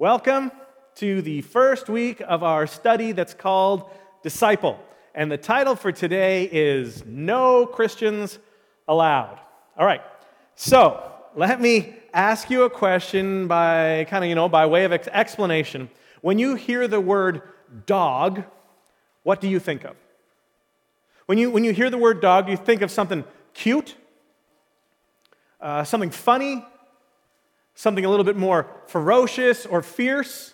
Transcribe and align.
Welcome 0.00 0.52
to 0.94 1.22
the 1.22 1.40
first 1.40 1.88
week 1.88 2.20
of 2.20 2.44
our 2.44 2.68
study 2.68 3.10
that's 3.10 3.34
called 3.34 3.90
Disciple. 4.22 4.78
And 5.12 5.28
the 5.28 5.36
title 5.36 5.74
for 5.74 5.90
today 5.90 6.44
is 6.44 7.04
No 7.04 7.66
Christians 7.66 8.38
Allowed. 8.86 9.40
All 9.76 9.84
right, 9.84 10.00
so 10.54 11.02
let 11.34 11.60
me 11.60 11.96
ask 12.14 12.48
you 12.48 12.62
a 12.62 12.70
question 12.70 13.48
by 13.48 14.06
kind 14.08 14.22
of, 14.22 14.28
you 14.28 14.36
know, 14.36 14.48
by 14.48 14.66
way 14.66 14.84
of 14.84 14.92
explanation. 14.92 15.90
When 16.20 16.38
you 16.38 16.54
hear 16.54 16.86
the 16.86 17.00
word 17.00 17.42
dog, 17.84 18.44
what 19.24 19.40
do 19.40 19.48
you 19.48 19.58
think 19.58 19.82
of? 19.82 19.96
When 21.26 21.38
you, 21.38 21.50
when 21.50 21.64
you 21.64 21.72
hear 21.72 21.90
the 21.90 21.98
word 21.98 22.20
dog, 22.20 22.48
you 22.48 22.56
think 22.56 22.82
of 22.82 22.92
something 22.92 23.24
cute, 23.52 23.96
uh, 25.60 25.82
something 25.82 26.10
funny, 26.10 26.64
something 27.78 28.04
a 28.04 28.10
little 28.10 28.24
bit 28.24 28.36
more 28.36 28.66
ferocious 28.88 29.64
or 29.64 29.82
fierce. 29.82 30.52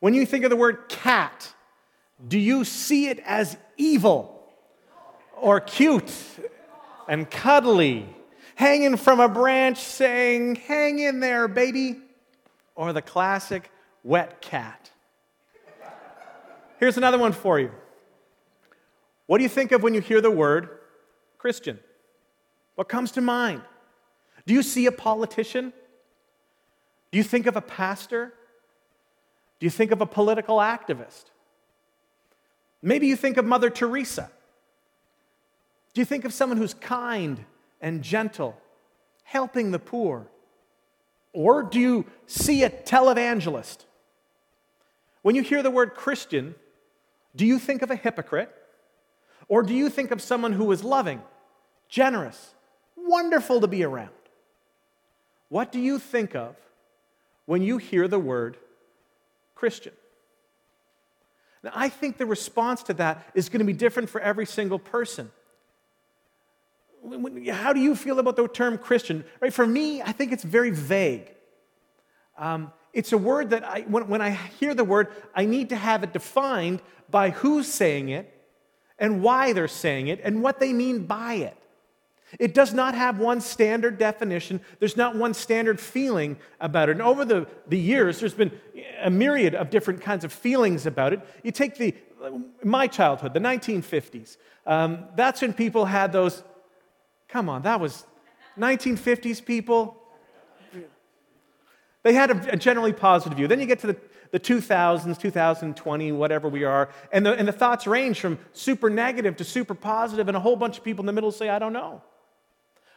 When 0.00 0.14
you 0.14 0.24
think 0.24 0.44
of 0.44 0.50
the 0.50 0.56
word 0.56 0.88
cat, 0.88 1.52
do 2.26 2.38
you 2.38 2.64
see 2.64 3.08
it 3.08 3.18
as 3.26 3.58
evil 3.76 4.42
or 5.36 5.60
cute 5.60 6.10
and 7.06 7.30
cuddly, 7.30 8.08
hanging 8.54 8.96
from 8.96 9.20
a 9.20 9.28
branch 9.28 9.76
saying, 9.76 10.56
Hang 10.56 11.00
in 11.00 11.20
there, 11.20 11.48
baby? 11.48 11.96
Or 12.74 12.94
the 12.94 13.02
classic 13.02 13.70
wet 14.02 14.40
cat? 14.40 14.90
Here's 16.80 16.96
another 16.96 17.18
one 17.18 17.32
for 17.32 17.60
you. 17.60 17.72
What 19.26 19.36
do 19.36 19.42
you 19.42 19.50
think 19.50 19.70
of 19.72 19.82
when 19.82 19.92
you 19.92 20.00
hear 20.00 20.22
the 20.22 20.30
word 20.30 20.70
Christian? 21.36 21.78
What 22.74 22.88
comes 22.88 23.10
to 23.12 23.20
mind? 23.20 23.60
Do 24.48 24.54
you 24.54 24.62
see 24.62 24.86
a 24.86 24.92
politician? 24.92 25.74
Do 27.12 27.18
you 27.18 27.22
think 27.22 27.44
of 27.44 27.56
a 27.56 27.60
pastor? 27.60 28.32
Do 29.60 29.66
you 29.66 29.70
think 29.70 29.90
of 29.90 30.00
a 30.00 30.06
political 30.06 30.56
activist? 30.56 31.24
Maybe 32.80 33.08
you 33.08 33.14
think 33.14 33.36
of 33.36 33.44
Mother 33.44 33.68
Teresa. 33.68 34.30
Do 35.92 36.00
you 36.00 36.06
think 36.06 36.24
of 36.24 36.32
someone 36.32 36.56
who's 36.56 36.72
kind 36.72 37.44
and 37.82 38.02
gentle, 38.02 38.56
helping 39.22 39.70
the 39.70 39.78
poor? 39.78 40.28
Or 41.34 41.62
do 41.62 41.78
you 41.78 42.06
see 42.26 42.62
a 42.62 42.70
televangelist? 42.70 43.84
When 45.20 45.34
you 45.34 45.42
hear 45.42 45.62
the 45.62 45.70
word 45.70 45.94
Christian, 45.94 46.54
do 47.36 47.44
you 47.44 47.58
think 47.58 47.82
of 47.82 47.90
a 47.90 47.96
hypocrite? 47.96 48.50
Or 49.46 49.62
do 49.62 49.74
you 49.74 49.90
think 49.90 50.10
of 50.10 50.22
someone 50.22 50.54
who 50.54 50.72
is 50.72 50.82
loving, 50.82 51.20
generous, 51.90 52.54
wonderful 52.96 53.60
to 53.60 53.66
be 53.66 53.84
around? 53.84 54.08
What 55.48 55.72
do 55.72 55.80
you 55.80 55.98
think 55.98 56.34
of 56.34 56.56
when 57.46 57.62
you 57.62 57.78
hear 57.78 58.08
the 58.08 58.18
word 58.18 58.56
Christian? 59.54 59.92
Now, 61.62 61.72
I 61.74 61.88
think 61.88 62.18
the 62.18 62.26
response 62.26 62.82
to 62.84 62.94
that 62.94 63.24
is 63.34 63.48
going 63.48 63.60
to 63.60 63.64
be 63.64 63.72
different 63.72 64.10
for 64.10 64.20
every 64.20 64.46
single 64.46 64.78
person. 64.78 65.30
How 67.50 67.72
do 67.72 67.80
you 67.80 67.94
feel 67.94 68.18
about 68.18 68.36
the 68.36 68.46
term 68.48 68.78
Christian? 68.78 69.24
Right, 69.40 69.52
for 69.52 69.66
me, 69.66 70.02
I 70.02 70.12
think 70.12 70.32
it's 70.32 70.44
very 70.44 70.70
vague. 70.70 71.32
Um, 72.36 72.72
it's 72.92 73.12
a 73.12 73.18
word 73.18 73.50
that 73.50 73.64
I, 73.64 73.80
when, 73.82 74.08
when 74.08 74.22
I 74.22 74.30
hear 74.30 74.74
the 74.74 74.84
word, 74.84 75.08
I 75.34 75.44
need 75.44 75.70
to 75.70 75.76
have 75.76 76.02
it 76.02 76.12
defined 76.12 76.80
by 77.10 77.30
who's 77.30 77.66
saying 77.66 78.08
it 78.08 78.32
and 78.98 79.22
why 79.22 79.52
they're 79.52 79.68
saying 79.68 80.08
it 80.08 80.20
and 80.22 80.42
what 80.42 80.60
they 80.60 80.72
mean 80.72 81.06
by 81.06 81.34
it. 81.34 81.56
It 82.38 82.54
does 82.54 82.74
not 82.74 82.94
have 82.94 83.18
one 83.18 83.40
standard 83.40 83.98
definition. 83.98 84.60
There's 84.78 84.96
not 84.96 85.16
one 85.16 85.34
standard 85.34 85.80
feeling 85.80 86.36
about 86.60 86.88
it. 86.88 86.92
And 86.92 87.02
over 87.02 87.24
the, 87.24 87.46
the 87.66 87.78
years, 87.78 88.20
there's 88.20 88.34
been 88.34 88.52
a 89.00 89.10
myriad 89.10 89.54
of 89.54 89.70
different 89.70 90.00
kinds 90.00 90.24
of 90.24 90.32
feelings 90.32 90.86
about 90.86 91.12
it. 91.12 91.20
You 91.42 91.52
take 91.52 91.76
the, 91.76 91.94
my 92.62 92.86
childhood, 92.86 93.32
the 93.32 93.40
1950s. 93.40 94.36
Um, 94.66 95.04
that's 95.16 95.40
when 95.40 95.54
people 95.54 95.86
had 95.86 96.12
those, 96.12 96.42
come 97.28 97.48
on, 97.48 97.62
that 97.62 97.80
was 97.80 98.04
1950s 98.58 99.44
people. 99.44 99.96
They 102.02 102.12
had 102.12 102.30
a, 102.30 102.52
a 102.52 102.56
generally 102.56 102.92
positive 102.92 103.38
view. 103.38 103.48
Then 103.48 103.60
you 103.60 103.66
get 103.66 103.80
to 103.80 103.88
the 103.88 103.96
the 104.30 104.40
2000s, 104.40 105.18
2020, 105.18 106.12
whatever 106.12 106.48
we 106.48 106.64
are, 106.64 106.90
and 107.12 107.24
the, 107.24 107.32
and 107.32 107.48
the 107.48 107.52
thoughts 107.52 107.86
range 107.86 108.20
from 108.20 108.38
super 108.52 108.90
negative 108.90 109.36
to 109.36 109.44
super 109.44 109.74
positive, 109.74 110.28
and 110.28 110.36
a 110.36 110.40
whole 110.40 110.56
bunch 110.56 110.78
of 110.78 110.84
people 110.84 111.02
in 111.02 111.06
the 111.06 111.12
middle 111.12 111.32
say, 111.32 111.48
I 111.48 111.58
don't 111.58 111.72
know. 111.72 112.02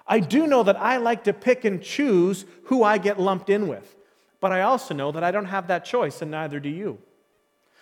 I 0.07 0.19
do 0.19 0.47
know 0.47 0.63
that 0.63 0.79
I 0.79 0.97
like 0.97 1.23
to 1.25 1.33
pick 1.33 1.65
and 1.65 1.81
choose 1.81 2.45
who 2.65 2.83
I 2.83 2.97
get 2.97 3.19
lumped 3.19 3.49
in 3.49 3.67
with, 3.67 3.95
but 4.39 4.51
I 4.51 4.61
also 4.61 4.93
know 4.93 5.11
that 5.11 5.23
I 5.23 5.31
don't 5.31 5.45
have 5.45 5.67
that 5.67 5.85
choice, 5.85 6.21
and 6.21 6.31
neither 6.31 6.59
do 6.59 6.69
you. 6.69 6.97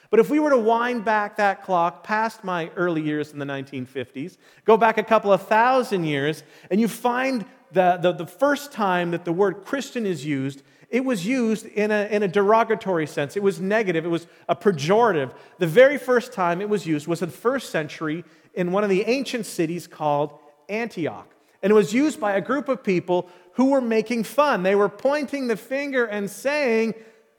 But 0.10 0.20
if 0.20 0.30
we 0.30 0.40
were 0.40 0.50
to 0.50 0.58
wind 0.58 1.06
back 1.06 1.38
that 1.38 1.64
clock 1.64 2.04
past 2.04 2.44
my 2.44 2.70
early 2.76 3.02
years 3.02 3.32
in 3.32 3.40
the 3.40 3.46
1950s, 3.46 4.38
go 4.66 4.76
back 4.76 4.98
a 4.98 5.04
couple 5.04 5.32
of 5.32 5.44
thousand 5.44 6.04
years, 6.04 6.44
and 6.72 6.82
you 6.82 6.88
find 6.88 7.46
the, 7.72 7.98
the, 8.02 8.12
the 8.12 8.26
first 8.26 8.72
time 8.72 9.12
that 9.12 9.24
the 9.24 9.32
word 9.32 9.64
Christian 9.66 10.06
is 10.08 10.26
used, 10.26 10.64
it 10.90 11.06
was 11.06 11.26
used 11.26 11.68
in 11.68 11.92
a, 11.92 12.08
in 12.10 12.24
a 12.24 12.28
derogatory 12.28 13.06
sense. 13.06 13.38
It 13.38 13.44
was 13.44 13.62
negative, 13.62 14.06
it 14.06 14.10
was 14.10 14.26
a 14.48 14.56
pejorative. 14.56 15.32
The 15.60 15.68
very 15.68 16.00
first 16.00 16.34
time 16.34 16.62
it 16.62 16.70
was 16.70 16.88
used 16.88 17.06
was 17.06 17.22
in 17.22 17.30
the 17.30 17.36
first 17.36 17.70
century 17.70 18.26
in 18.56 18.72
one 18.72 18.84
of 18.84 18.90
the 18.90 19.04
ancient 19.04 19.46
cities 19.46 19.86
called 19.86 20.34
Antioch. 20.68 21.28
And 21.62 21.72
it 21.72 21.74
was 21.74 21.94
used 21.94 22.20
by 22.20 22.34
a 22.34 22.42
group 22.42 22.70
of 22.70 22.84
people 22.84 23.30
who 23.54 23.72
were 23.72 23.82
making 23.82 24.24
fun. 24.24 24.64
They 24.64 24.76
were 24.76 24.90
pointing 24.90 25.48
the 25.48 25.58
finger 25.58 26.06
and 26.06 26.30
saying, 26.30 26.94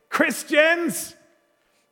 Christians! 0.08 1.14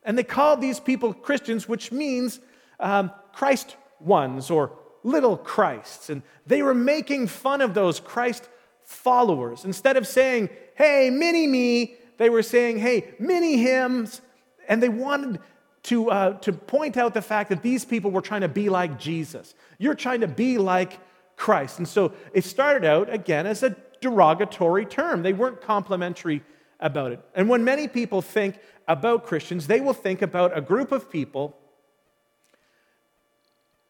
And 0.03 0.17
they 0.17 0.23
called 0.23 0.61
these 0.61 0.81
people 0.81 1.15
Christians, 1.15 1.69
which 1.69 1.93
means 1.93 2.41
um, 2.81 3.11
Christ 3.33 3.77
ones 4.01 4.51
or 4.51 4.73
little 5.03 5.37
Christs. 5.37 6.11
And 6.11 6.23
they 6.47 6.63
were 6.63 6.75
making 6.75 7.27
fun 7.29 7.61
of 7.61 7.75
those 7.75 8.01
Christ 8.01 8.49
followers. 8.85 9.65
Instead 9.65 9.97
of 9.97 10.07
saying, 10.07 10.51
hey, 10.75 11.11
mini 11.11 11.47
me, 11.47 11.97
they 12.17 12.31
were 12.31 12.43
saying, 12.43 12.79
hey, 12.79 13.15
mini 13.19 13.57
hymns. 13.57 14.21
And 14.69 14.83
they 14.83 14.89
wanted 14.89 15.41
to, 15.85 16.11
uh, 16.11 16.33
to 16.41 16.53
point 16.53 16.97
out 16.97 17.15
the 17.15 17.23
fact 17.23 17.51
that 17.51 17.63
these 17.63 17.85
people 17.85 18.11
were 18.11 18.21
trying 18.21 18.43
to 18.43 18.49
be 18.49 18.69
like 18.69 18.99
Jesus. 18.99 19.55
You're 19.79 19.95
trying 19.95 20.21
to 20.21 20.29
be 20.29 20.59
like 20.59 20.99
Christ. 21.39 21.79
And 21.79 21.89
so 21.89 22.13
it 22.35 22.45
started 22.45 22.85
out, 22.85 23.11
again, 23.11 23.47
as 23.47 23.63
a 23.63 23.75
derogatory 24.01 24.85
term. 24.85 25.23
They 25.23 25.33
weren't 25.33 25.63
complimentary 25.63 26.43
about 26.81 27.13
it. 27.13 27.21
And 27.35 27.49
when 27.49 27.65
many 27.65 27.89
people 27.89 28.21
think 28.21 28.59
about 28.87 29.25
Christians, 29.25 29.67
they 29.67 29.81
will 29.81 29.95
think 29.95 30.21
about 30.21 30.57
a 30.57 30.61
group 30.61 30.93
of 30.93 31.11
people 31.11 31.57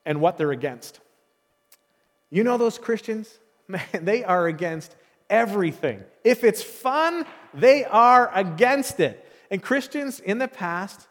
and 0.05 0.21
what 0.21 0.39
they're 0.39 0.53
against. 0.53 1.01
You 2.31 2.45
know 2.45 2.59
those 2.59 2.79
Christians? 2.79 3.39
man, 3.69 3.83
they 3.93 4.25
are 4.25 4.47
against 4.47 4.95
everything. 5.31 6.05
If 6.25 6.45
it's 6.45 6.63
fun, 6.63 7.27
they 7.55 7.85
are 7.85 8.31
against 8.35 9.01
it. 9.01 9.25
And 9.51 9.63
Christians 9.63 10.21
in 10.21 10.39
the 10.39 10.49
past, 10.49 11.08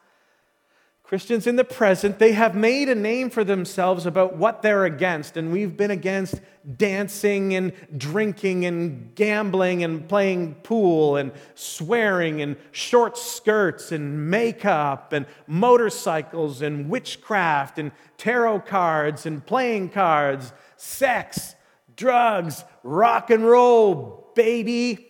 Christians 1.07 1.47
in 1.47 1.55
the 1.55 1.63
present, 1.63 2.19
they 2.19 2.33
have 2.33 2.53
made 2.53 2.89
a 2.89 2.95
name 2.95 3.29
for 3.29 3.45
themselves 3.45 4.05
about 4.05 4.35
what 4.35 4.61
they're 4.61 4.83
against. 4.83 5.37
And 5.37 5.53
we've 5.53 5.77
been 5.77 5.89
against 5.89 6.35
dancing 6.75 7.55
and 7.55 7.71
drinking 7.97 8.65
and 8.65 9.15
gambling 9.15 9.85
and 9.85 10.09
playing 10.09 10.55
pool 10.63 11.15
and 11.15 11.31
swearing 11.55 12.41
and 12.41 12.57
short 12.73 13.17
skirts 13.17 13.93
and 13.93 14.29
makeup 14.29 15.13
and 15.13 15.25
motorcycles 15.47 16.61
and 16.61 16.89
witchcraft 16.89 17.79
and 17.79 17.93
tarot 18.17 18.59
cards 18.59 19.25
and 19.25 19.45
playing 19.45 19.87
cards, 19.87 20.51
sex 20.75 21.55
drugs, 21.95 22.65
rock 22.83 23.29
and 23.29 23.45
roll, 23.45 24.31
baby. 24.35 25.07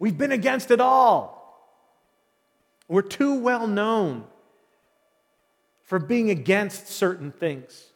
We've 0.00 0.18
been 0.18 0.32
against 0.32 0.72
it 0.72 0.80
all. 0.80 1.38
We're 2.88 3.02
too 3.02 3.38
well 3.38 3.68
known 3.68 4.24
for 5.88 5.98
being 5.98 6.28
against 6.28 6.86
certain 6.86 7.32
things. 7.32 7.86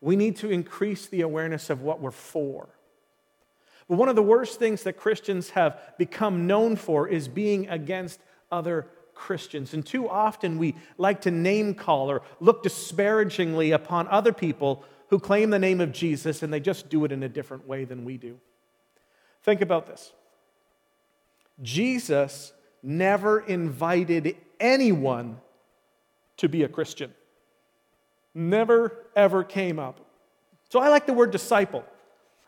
We 0.00 0.16
need 0.16 0.38
to 0.38 0.50
increase 0.50 1.06
the 1.06 1.20
awareness 1.20 1.70
of 1.70 1.80
what 1.80 2.00
we're 2.00 2.10
for. 2.10 2.68
But 3.88 3.94
one 3.94 4.08
of 4.08 4.16
the 4.16 4.24
worst 4.24 4.58
things 4.58 4.82
that 4.82 4.94
Christians 4.94 5.50
have 5.50 5.80
become 5.98 6.48
known 6.48 6.74
for 6.74 7.06
is 7.06 7.28
being 7.28 7.68
against 7.68 8.18
other 8.50 8.88
Christians. 9.14 9.72
And 9.72 9.86
too 9.86 10.08
often 10.08 10.58
we 10.58 10.74
like 10.98 11.20
to 11.20 11.30
name 11.30 11.74
call 11.74 12.10
or 12.10 12.22
look 12.40 12.64
disparagingly 12.64 13.70
upon 13.70 14.08
other 14.08 14.32
people 14.32 14.84
who 15.06 15.20
claim 15.20 15.50
the 15.50 15.60
name 15.60 15.80
of 15.80 15.92
Jesus 15.92 16.42
and 16.42 16.52
they 16.52 16.58
just 16.58 16.88
do 16.88 17.04
it 17.04 17.12
in 17.12 17.22
a 17.22 17.28
different 17.28 17.68
way 17.68 17.84
than 17.84 18.04
we 18.04 18.16
do. 18.16 18.40
Think 19.44 19.60
about 19.60 19.86
this 19.86 20.12
Jesus 21.62 22.52
never 22.82 23.38
invited 23.38 24.34
anyone 24.58 25.38
to 26.42 26.48
be 26.48 26.62
a 26.62 26.68
Christian, 26.68 27.12
never, 28.34 29.06
ever 29.16 29.42
came 29.42 29.80
up. 29.80 29.98
So 30.68 30.78
I 30.78 30.88
like 30.88 31.06
the 31.06 31.12
word 31.12 31.32
disciple. 31.32 31.84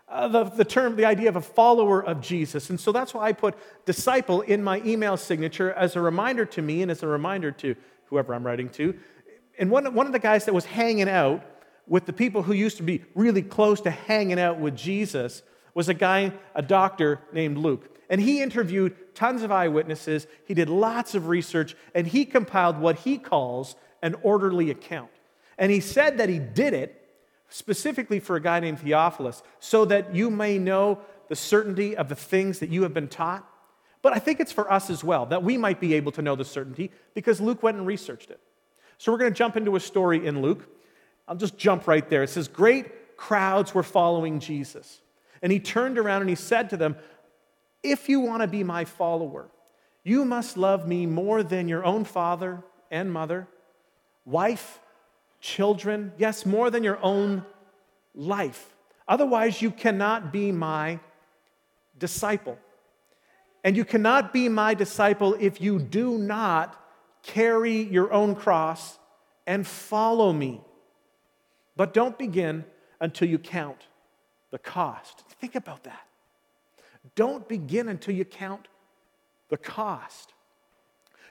uh, 0.08 0.29
the, 0.29 0.44
the 0.44 0.64
term, 0.64 0.96
the 0.96 1.05
idea 1.05 1.29
of 1.29 1.37
a 1.37 1.41
follower 1.41 2.05
of 2.05 2.20
Jesus. 2.20 2.70
And 2.70 2.79
so 2.79 2.93
that's 2.93 3.14
why 3.14 3.26
I 3.26 3.32
put 3.32 3.56
disciple 3.87 4.43
in 4.43 4.62
my 4.62 4.82
email 4.85 5.17
signature 5.17 5.73
as 5.73 5.96
a 5.96 6.00
reminder 6.00 6.44
to 6.46 6.62
me 6.62 6.82
and 6.82 6.91
as 6.91 7.02
a 7.02 7.06
reminder 7.06 7.50
to 7.52 7.75
whoever 8.06 8.35
I'm 8.35 8.44
writing 8.44 8.69
to. 8.70 8.99
And 9.58 9.70
one, 9.70 9.94
one 9.94 10.06
of 10.06 10.12
the 10.12 10.19
guys 10.19 10.44
that 10.44 10.55
was 10.55 10.67
hanging 10.67 11.08
out 11.08 11.43
with 11.87 12.06
the 12.06 12.12
people 12.12 12.43
who 12.43 12.52
used 12.52 12.76
to 12.79 12.82
be 12.82 13.05
really 13.14 13.43
close 13.43 13.81
to 13.82 13.91
hanging 13.91 14.38
out 14.38 14.58
with 14.58 14.76
Jesus 14.76 15.43
was 15.75 15.88
a 15.88 15.94
guy, 15.94 16.32
a 16.55 16.62
doctor 16.62 17.20
named 17.32 17.58
Luke. 17.58 17.91
And 18.11 18.20
he 18.20 18.43
interviewed 18.43 19.14
tons 19.14 19.43
of 19.43 19.50
eyewitnesses, 19.50 20.26
he 20.46 20.55
did 20.55 20.69
lots 20.69 21.14
of 21.14 21.29
research, 21.29 21.75
and 21.94 22.06
he 22.06 22.25
compiled 22.25 22.79
what 22.79 23.00
he 23.00 23.17
calls 23.17 23.76
an 24.04 24.14
orderly 24.22 24.70
account. 24.70 25.10
And 25.58 25.72
he 25.72 25.80
said 25.80 26.18
that 26.18 26.28
he 26.28 26.38
did 26.38 26.74
it 26.74 27.00
specifically 27.48 28.20
for 28.20 28.36
a 28.36 28.40
guy 28.40 28.60
named 28.60 28.80
Theophilus, 28.80 29.42
so 29.60 29.84
that 29.86 30.14
you 30.14 30.30
may 30.30 30.58
know 30.58 30.98
the 31.28 31.36
certainty 31.36 31.96
of 31.96 32.08
the 32.08 32.14
things 32.14 32.58
that 32.58 32.68
you 32.68 32.82
have 32.82 32.92
been 32.92 33.08
taught. 33.08 33.48
But 34.02 34.12
I 34.12 34.18
think 34.18 34.40
it's 34.40 34.52
for 34.52 34.70
us 34.70 34.90
as 34.90 35.02
well, 35.02 35.24
that 35.26 35.42
we 35.42 35.56
might 35.56 35.80
be 35.80 35.94
able 35.94 36.12
to 36.12 36.22
know 36.22 36.36
the 36.36 36.44
certainty 36.44 36.90
because 37.14 37.40
Luke 37.40 37.62
went 37.62 37.78
and 37.78 37.86
researched 37.86 38.30
it. 38.30 38.40
So 38.98 39.10
we're 39.10 39.18
going 39.18 39.32
to 39.32 39.38
jump 39.38 39.56
into 39.56 39.76
a 39.76 39.80
story 39.80 40.26
in 40.26 40.42
Luke. 40.42 40.68
I'll 41.26 41.36
just 41.36 41.56
jump 41.56 41.86
right 41.88 42.06
there. 42.10 42.22
It 42.22 42.30
says, 42.30 42.46
Great 42.46 43.16
crowds 43.16 43.74
were 43.74 43.82
following 43.82 44.40
Jesus. 44.40 45.00
And 45.40 45.50
he 45.50 45.60
turned 45.60 45.98
around 45.98 46.20
and 46.20 46.28
he 46.28 46.36
said 46.36 46.70
to 46.70 46.76
them, 46.76 46.96
If 47.82 48.08
you 48.10 48.20
want 48.20 48.42
to 48.42 48.48
be 48.48 48.62
my 48.62 48.84
follower, 48.84 49.48
you 50.02 50.26
must 50.26 50.58
love 50.58 50.86
me 50.86 51.06
more 51.06 51.42
than 51.42 51.68
your 51.68 51.84
own 51.84 52.04
father 52.04 52.62
and 52.90 53.10
mother, 53.10 53.48
wife, 54.24 54.80
children, 55.40 56.12
yes, 56.18 56.46
more 56.46 56.70
than 56.70 56.82
your 56.82 56.98
own 57.02 57.44
life. 58.14 58.74
Otherwise, 59.06 59.60
you 59.60 59.70
cannot 59.70 60.32
be 60.32 60.50
my 60.52 60.98
disciple. 61.98 62.58
And 63.62 63.76
you 63.76 63.84
cannot 63.84 64.32
be 64.32 64.48
my 64.48 64.74
disciple 64.74 65.36
if 65.40 65.60
you 65.60 65.78
do 65.78 66.18
not 66.18 66.80
carry 67.22 67.82
your 67.82 68.12
own 68.12 68.34
cross 68.34 68.98
and 69.46 69.66
follow 69.66 70.32
me. 70.32 70.60
But 71.76 71.94
don't 71.94 72.18
begin 72.18 72.64
until 73.00 73.28
you 73.28 73.38
count 73.38 73.86
the 74.50 74.58
cost. 74.58 75.24
Think 75.40 75.54
about 75.54 75.84
that. 75.84 76.06
Don't 77.14 77.48
begin 77.48 77.88
until 77.88 78.14
you 78.14 78.24
count 78.24 78.68
the 79.48 79.56
cost. 79.56 80.32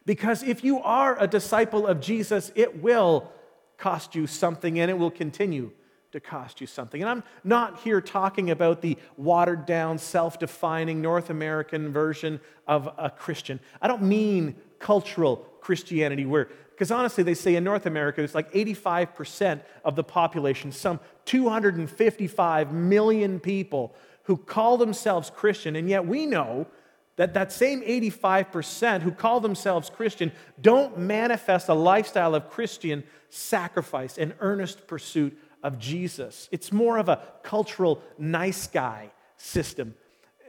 Because 0.06 0.44
if 0.44 0.64
you 0.64 0.80
are 0.80 1.18
a 1.20 1.28
disciple 1.28 1.88
of 1.88 2.02
Jesus, 2.02 2.52
it 2.56 2.82
will 2.82 3.32
cost 3.78 4.16
you 4.16 4.28
something 4.28 4.80
and 4.80 4.92
it 4.92 4.98
will 4.98 5.12
continue 5.12 5.72
to 6.12 6.20
cost 6.20 6.62
you 6.62 6.68
something. 6.68 7.02
And 7.02 7.10
I'm 7.10 7.24
not 7.44 7.80
here 7.80 8.00
talking 8.00 8.52
about 8.52 8.82
the 8.82 8.98
watered 9.18 9.66
down, 9.66 9.98
self 9.98 10.38
defining 10.40 11.02
North 11.02 11.30
American 11.30 11.92
version 11.92 12.40
of 12.68 12.88
a 12.98 13.10
Christian. 13.10 13.60
I 13.82 13.88
don't 13.88 14.04
mean 14.04 14.56
cultural 14.80 15.38
Christianity 15.60 16.26
where, 16.26 16.50
because 16.70 16.92
honestly, 16.92 17.24
they 17.24 17.34
say 17.34 17.56
in 17.56 17.64
North 17.64 17.86
America, 17.86 18.22
it's 18.22 18.36
like 18.36 18.52
85% 18.52 19.62
of 19.84 19.96
the 19.96 20.04
population, 20.04 20.72
some 20.72 21.00
255 21.26 22.72
million 22.72 23.40
people 23.40 23.96
who 24.24 24.38
call 24.38 24.78
themselves 24.78 25.30
Christian, 25.30 25.76
and 25.76 25.90
yet 25.90 26.06
we 26.06 26.26
know 26.26 26.68
that 27.16 27.34
that 27.36 27.52
same 27.52 27.82
85% 27.82 29.02
who 29.02 29.12
call 29.12 29.40
themselves 29.40 29.90
Christian 29.90 30.32
don't 30.60 30.98
manifest 30.98 31.70
a 31.70 31.74
lifestyle 31.74 32.34
of 32.34 32.50
Christian 32.50 33.04
sacrifice 33.30 34.18
and 34.18 34.34
earnest 34.40 34.88
pursuit 34.88 35.38
of 35.62 35.80
Jesus. 35.80 36.50
It's 36.52 36.72
more 36.72 36.98
of 36.98 37.10
a 37.10 37.22
cultural 37.44 38.02
nice 38.18 38.68
guy 38.68 39.12
system. 39.38 39.96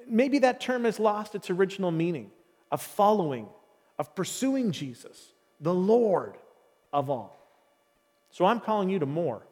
Maybe 0.08 0.40
that 0.40 0.60
term 0.60 0.84
has 0.84 0.98
lost 0.98 1.34
its 1.34 1.50
original 1.50 1.90
meaning 1.90 2.30
of 2.70 2.82
following, 2.82 3.46
of 3.98 4.14
pursuing 4.14 4.72
Jesus, 4.72 5.32
the 5.60 5.74
Lord 5.74 6.34
of 6.92 7.10
all. 7.10 7.38
So 8.30 8.44
I'm 8.44 8.60
calling 8.60 8.88
you 8.88 8.98
to 8.98 9.06
more. 9.06 9.46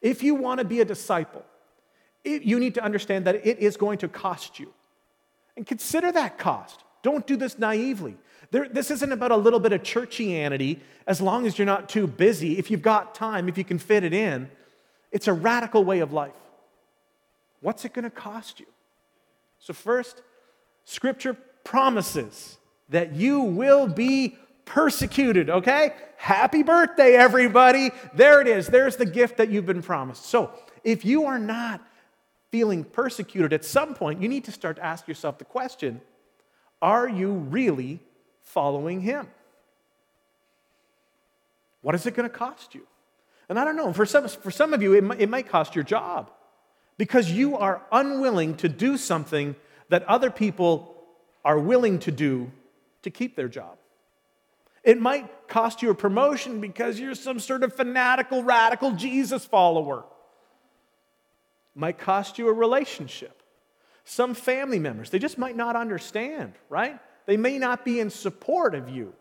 If 0.00 0.22
you 0.22 0.34
want 0.34 0.58
to 0.58 0.64
be 0.64 0.80
a 0.80 0.84
disciple, 0.84 1.44
you 2.24 2.58
need 2.58 2.74
to 2.74 2.82
understand 2.82 3.26
that 3.26 3.46
it 3.46 3.58
is 3.58 3.76
going 3.76 3.98
to 3.98 4.08
cost 4.08 4.58
you. 4.58 4.72
And 5.58 5.66
consider 5.66 6.12
that 6.12 6.38
cost. 6.38 6.84
Don't 7.02 7.26
do 7.26 7.36
this 7.36 7.58
naively. 7.58 8.16
There, 8.52 8.68
this 8.68 8.92
isn't 8.92 9.10
about 9.10 9.32
a 9.32 9.36
little 9.36 9.58
bit 9.58 9.72
of 9.72 9.82
churchianity 9.82 10.78
as 11.04 11.20
long 11.20 11.46
as 11.46 11.58
you're 11.58 11.66
not 11.66 11.88
too 11.88 12.06
busy. 12.06 12.60
If 12.60 12.70
you've 12.70 12.80
got 12.80 13.12
time, 13.12 13.48
if 13.48 13.58
you 13.58 13.64
can 13.64 13.80
fit 13.80 14.04
it 14.04 14.14
in, 14.14 14.48
it's 15.10 15.26
a 15.26 15.32
radical 15.32 15.82
way 15.82 15.98
of 15.98 16.12
life. 16.12 16.30
What's 17.60 17.84
it 17.84 17.92
going 17.92 18.04
to 18.04 18.10
cost 18.10 18.60
you? 18.60 18.66
So, 19.58 19.72
first, 19.72 20.22
Scripture 20.84 21.36
promises 21.64 22.58
that 22.90 23.16
you 23.16 23.40
will 23.40 23.88
be 23.88 24.38
persecuted, 24.64 25.50
okay? 25.50 25.90
Happy 26.18 26.62
birthday, 26.62 27.14
everybody. 27.14 27.90
There 28.14 28.40
it 28.40 28.46
is. 28.46 28.68
There's 28.68 28.94
the 28.94 29.06
gift 29.06 29.38
that 29.38 29.48
you've 29.48 29.66
been 29.66 29.82
promised. 29.82 30.26
So, 30.26 30.52
if 30.84 31.04
you 31.04 31.24
are 31.24 31.40
not 31.40 31.84
feeling 32.50 32.84
persecuted, 32.84 33.52
at 33.52 33.64
some 33.64 33.94
point 33.94 34.22
you 34.22 34.28
need 34.28 34.44
to 34.44 34.52
start 34.52 34.76
to 34.76 34.84
ask 34.84 35.06
yourself 35.08 35.38
the 35.38 35.44
question 35.44 36.00
Are 36.80 37.08
you 37.08 37.32
really 37.32 38.00
following 38.42 39.00
Him? 39.00 39.28
What 41.82 41.94
is 41.94 42.06
it 42.06 42.14
going 42.14 42.28
to 42.28 42.34
cost 42.34 42.74
you? 42.74 42.86
And 43.48 43.58
I 43.58 43.64
don't 43.64 43.76
know, 43.76 43.92
for 43.92 44.04
some, 44.04 44.28
for 44.28 44.50
some 44.50 44.74
of 44.74 44.82
you, 44.82 44.94
it 44.94 45.04
might, 45.04 45.20
it 45.20 45.28
might 45.28 45.48
cost 45.48 45.74
your 45.74 45.84
job 45.84 46.30
because 46.98 47.30
you 47.30 47.56
are 47.56 47.82
unwilling 47.90 48.56
to 48.56 48.68
do 48.68 48.96
something 48.96 49.56
that 49.88 50.04
other 50.04 50.30
people 50.30 50.94
are 51.44 51.58
willing 51.58 51.98
to 52.00 52.10
do 52.10 52.50
to 53.02 53.10
keep 53.10 53.36
their 53.36 53.48
job. 53.48 53.78
It 54.84 55.00
might 55.00 55.48
cost 55.48 55.82
you 55.82 55.90
a 55.90 55.94
promotion 55.94 56.60
because 56.60 57.00
you're 57.00 57.14
some 57.14 57.38
sort 57.38 57.62
of 57.62 57.74
fanatical, 57.74 58.42
radical 58.42 58.92
Jesus 58.92 59.44
follower 59.44 60.04
might 61.78 61.96
cost 61.96 62.38
you 62.38 62.48
a 62.48 62.52
relationship. 62.52 63.40
Some 64.04 64.34
family 64.34 64.80
members, 64.80 65.10
they 65.10 65.20
just 65.20 65.38
might 65.38 65.56
not 65.56 65.76
understand, 65.76 66.54
right? 66.68 66.98
They 67.26 67.36
may 67.36 67.56
not 67.56 67.84
be 67.84 68.00
in 68.00 68.10
support 68.10 68.74
of 68.74 68.88
you, 68.88 69.12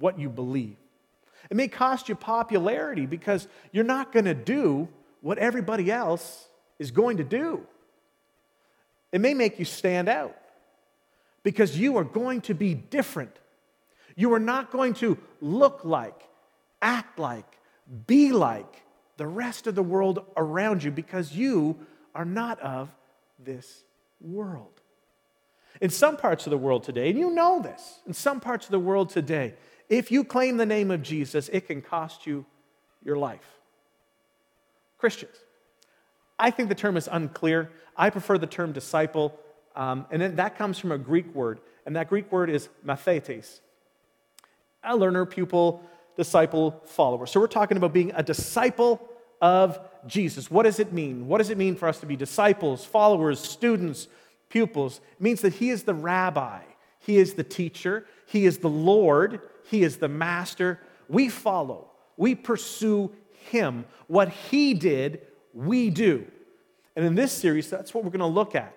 what 0.00 0.18
you 0.18 0.28
believe. 0.28 0.76
It 1.50 1.56
may 1.56 1.68
cost 1.68 2.08
you 2.08 2.16
popularity 2.16 3.06
because 3.06 3.46
you're 3.70 3.84
not 3.84 4.12
going 4.12 4.24
to 4.24 4.34
do 4.34 4.88
what 5.20 5.38
everybody 5.38 5.92
else 5.92 6.48
is 6.80 6.90
going 6.90 7.18
to 7.18 7.24
do. 7.24 7.64
It 9.12 9.20
may 9.20 9.34
make 9.34 9.60
you 9.60 9.64
stand 9.64 10.08
out 10.08 10.36
because 11.44 11.78
you 11.78 11.96
are 11.96 12.04
going 12.04 12.40
to 12.42 12.54
be 12.54 12.74
different. 12.74 13.38
You 14.16 14.32
are 14.34 14.40
not 14.40 14.72
going 14.72 14.94
to 14.94 15.16
look 15.40 15.84
like, 15.84 16.28
act 16.82 17.20
like, 17.20 17.46
be 18.08 18.32
like 18.32 18.82
the 19.16 19.28
rest 19.28 19.68
of 19.68 19.76
the 19.76 19.82
world 19.82 20.24
around 20.36 20.82
you 20.82 20.90
because 20.90 21.32
you 21.32 21.76
are 22.14 22.24
not 22.24 22.60
of 22.60 22.90
this 23.38 23.82
world. 24.20 24.80
In 25.80 25.90
some 25.90 26.16
parts 26.16 26.46
of 26.46 26.50
the 26.50 26.58
world 26.58 26.82
today, 26.82 27.10
and 27.10 27.18
you 27.18 27.30
know 27.30 27.60
this, 27.62 28.00
in 28.06 28.12
some 28.12 28.40
parts 28.40 28.66
of 28.66 28.72
the 28.72 28.80
world 28.80 29.10
today, 29.10 29.54
if 29.88 30.10
you 30.10 30.24
claim 30.24 30.56
the 30.56 30.66
name 30.66 30.90
of 30.90 31.02
Jesus, 31.02 31.48
it 31.52 31.66
can 31.66 31.82
cost 31.82 32.26
you 32.26 32.44
your 33.02 33.16
life. 33.16 33.58
Christians, 34.98 35.36
I 36.38 36.50
think 36.50 36.68
the 36.68 36.74
term 36.74 36.96
is 36.96 37.08
unclear. 37.10 37.70
I 37.96 38.10
prefer 38.10 38.38
the 38.38 38.46
term 38.46 38.72
disciple, 38.72 39.38
um, 39.74 40.06
and 40.10 40.36
that 40.36 40.56
comes 40.56 40.78
from 40.78 40.92
a 40.92 40.98
Greek 40.98 41.34
word, 41.34 41.60
and 41.86 41.96
that 41.96 42.08
Greek 42.08 42.30
word 42.30 42.50
is 42.50 42.68
mathetes. 42.84 43.60
A 44.84 44.96
learner, 44.96 45.26
pupil, 45.26 45.82
disciple, 46.16 46.80
follower. 46.84 47.26
So 47.26 47.40
we're 47.40 47.46
talking 47.46 47.76
about 47.76 47.92
being 47.92 48.12
a 48.14 48.22
disciple 48.22 49.08
of 49.40 49.78
Jesus. 50.06 50.50
What 50.50 50.64
does 50.64 50.78
it 50.80 50.92
mean? 50.92 51.26
What 51.26 51.38
does 51.38 51.50
it 51.50 51.58
mean 51.58 51.76
for 51.76 51.88
us 51.88 51.98
to 52.00 52.06
be 52.06 52.16
disciples, 52.16 52.84
followers, 52.84 53.40
students, 53.40 54.08
pupils? 54.48 55.00
It 55.12 55.22
means 55.22 55.40
that 55.42 55.54
He 55.54 55.70
is 55.70 55.84
the 55.84 55.94
rabbi, 55.94 56.60
He 57.00 57.18
is 57.18 57.34
the 57.34 57.44
teacher, 57.44 58.06
He 58.26 58.46
is 58.46 58.58
the 58.58 58.68
Lord, 58.68 59.40
He 59.64 59.82
is 59.82 59.98
the 59.98 60.08
master. 60.08 60.80
We 61.08 61.28
follow, 61.28 61.90
we 62.16 62.34
pursue 62.34 63.12
Him. 63.50 63.84
What 64.06 64.28
He 64.28 64.74
did, 64.74 65.26
we 65.52 65.90
do. 65.90 66.26
And 66.96 67.04
in 67.04 67.14
this 67.14 67.32
series, 67.32 67.70
that's 67.70 67.94
what 67.94 68.04
we're 68.04 68.10
going 68.10 68.20
to 68.20 68.26
look 68.26 68.54
at. 68.54 68.76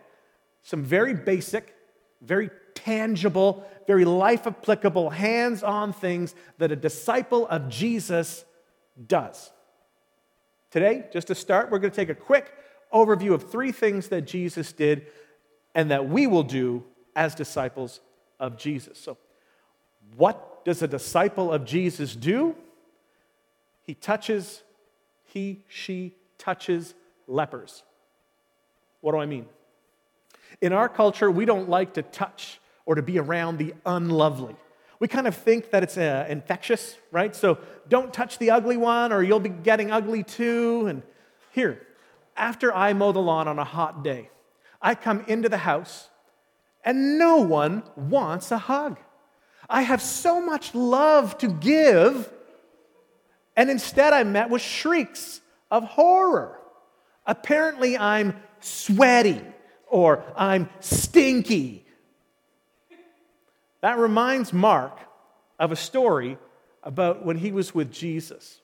Some 0.61 0.83
very 0.83 1.13
basic, 1.13 1.75
very 2.21 2.49
tangible, 2.73 3.65
very 3.87 4.05
life 4.05 4.47
applicable, 4.47 5.09
hands 5.09 5.63
on 5.63 5.93
things 5.93 6.35
that 6.57 6.71
a 6.71 6.75
disciple 6.75 7.47
of 7.47 7.69
Jesus 7.69 8.45
does. 9.07 9.51
Today, 10.73 11.03
just 11.13 11.27
to 11.27 11.35
start, 11.35 11.69
we're 11.69 11.77
going 11.77 11.91
to 11.91 11.95
take 11.95 12.09
a 12.09 12.15
quick 12.15 12.51
overview 12.91 13.31
of 13.35 13.51
three 13.51 13.71
things 13.71 14.07
that 14.07 14.21
Jesus 14.21 14.71
did 14.71 15.05
and 15.75 15.91
that 15.91 16.09
we 16.09 16.25
will 16.25 16.41
do 16.41 16.83
as 17.15 17.35
disciples 17.35 17.99
of 18.39 18.57
Jesus. 18.57 18.97
So, 18.97 19.19
what 20.17 20.65
does 20.65 20.81
a 20.81 20.87
disciple 20.87 21.53
of 21.53 21.63
Jesus 21.63 22.15
do? 22.15 22.55
He 23.83 23.93
touches, 23.93 24.63
he, 25.25 25.63
she 25.67 26.15
touches 26.39 26.95
lepers. 27.27 27.83
What 29.01 29.11
do 29.11 29.19
I 29.19 29.27
mean? 29.27 29.45
In 30.59 30.73
our 30.73 30.89
culture, 30.89 31.29
we 31.29 31.45
don't 31.45 31.69
like 31.69 31.93
to 31.93 32.01
touch 32.01 32.59
or 32.87 32.95
to 32.95 33.03
be 33.03 33.19
around 33.19 33.59
the 33.59 33.75
unlovely. 33.85 34.55
We 34.99 35.07
kind 35.07 35.27
of 35.27 35.35
think 35.35 35.71
that 35.71 35.83
it's 35.83 35.97
uh, 35.97 36.25
infectious, 36.29 36.97
right? 37.11 37.35
So 37.35 37.57
don't 37.89 38.13
touch 38.13 38.37
the 38.37 38.51
ugly 38.51 38.77
one 38.77 39.11
or 39.11 39.21
you'll 39.23 39.39
be 39.39 39.49
getting 39.49 39.91
ugly 39.91 40.23
too. 40.23 40.87
And 40.87 41.03
here, 41.51 41.81
after 42.37 42.73
I 42.73 42.93
mow 42.93 43.11
the 43.11 43.19
lawn 43.19 43.47
on 43.47 43.59
a 43.59 43.63
hot 43.63 44.03
day, 44.03 44.29
I 44.81 44.95
come 44.95 45.23
into 45.27 45.49
the 45.49 45.57
house 45.57 46.09
and 46.83 47.17
no 47.17 47.37
one 47.37 47.83
wants 47.95 48.51
a 48.51 48.57
hug. 48.57 48.97
I 49.69 49.81
have 49.81 50.01
so 50.01 50.41
much 50.41 50.75
love 50.75 51.37
to 51.39 51.47
give, 51.47 52.29
and 53.55 53.69
instead 53.69 54.13
I'm 54.13 54.33
met 54.33 54.49
with 54.49 54.61
shrieks 54.61 55.41
of 55.71 55.83
horror. 55.83 56.59
Apparently, 57.25 57.97
I'm 57.97 58.35
sweaty 58.59 59.41
or 59.87 60.23
I'm 60.35 60.69
stinky. 60.79 61.82
That 63.83 63.97
reminds 63.97 64.53
Mark 64.53 64.97
of 65.59 65.73
a 65.73 65.75
story 65.75 66.37
about 66.83 67.25
when 67.25 67.35
he 67.35 67.51
was 67.51 67.75
with 67.75 67.91
Jesus. 67.91 68.61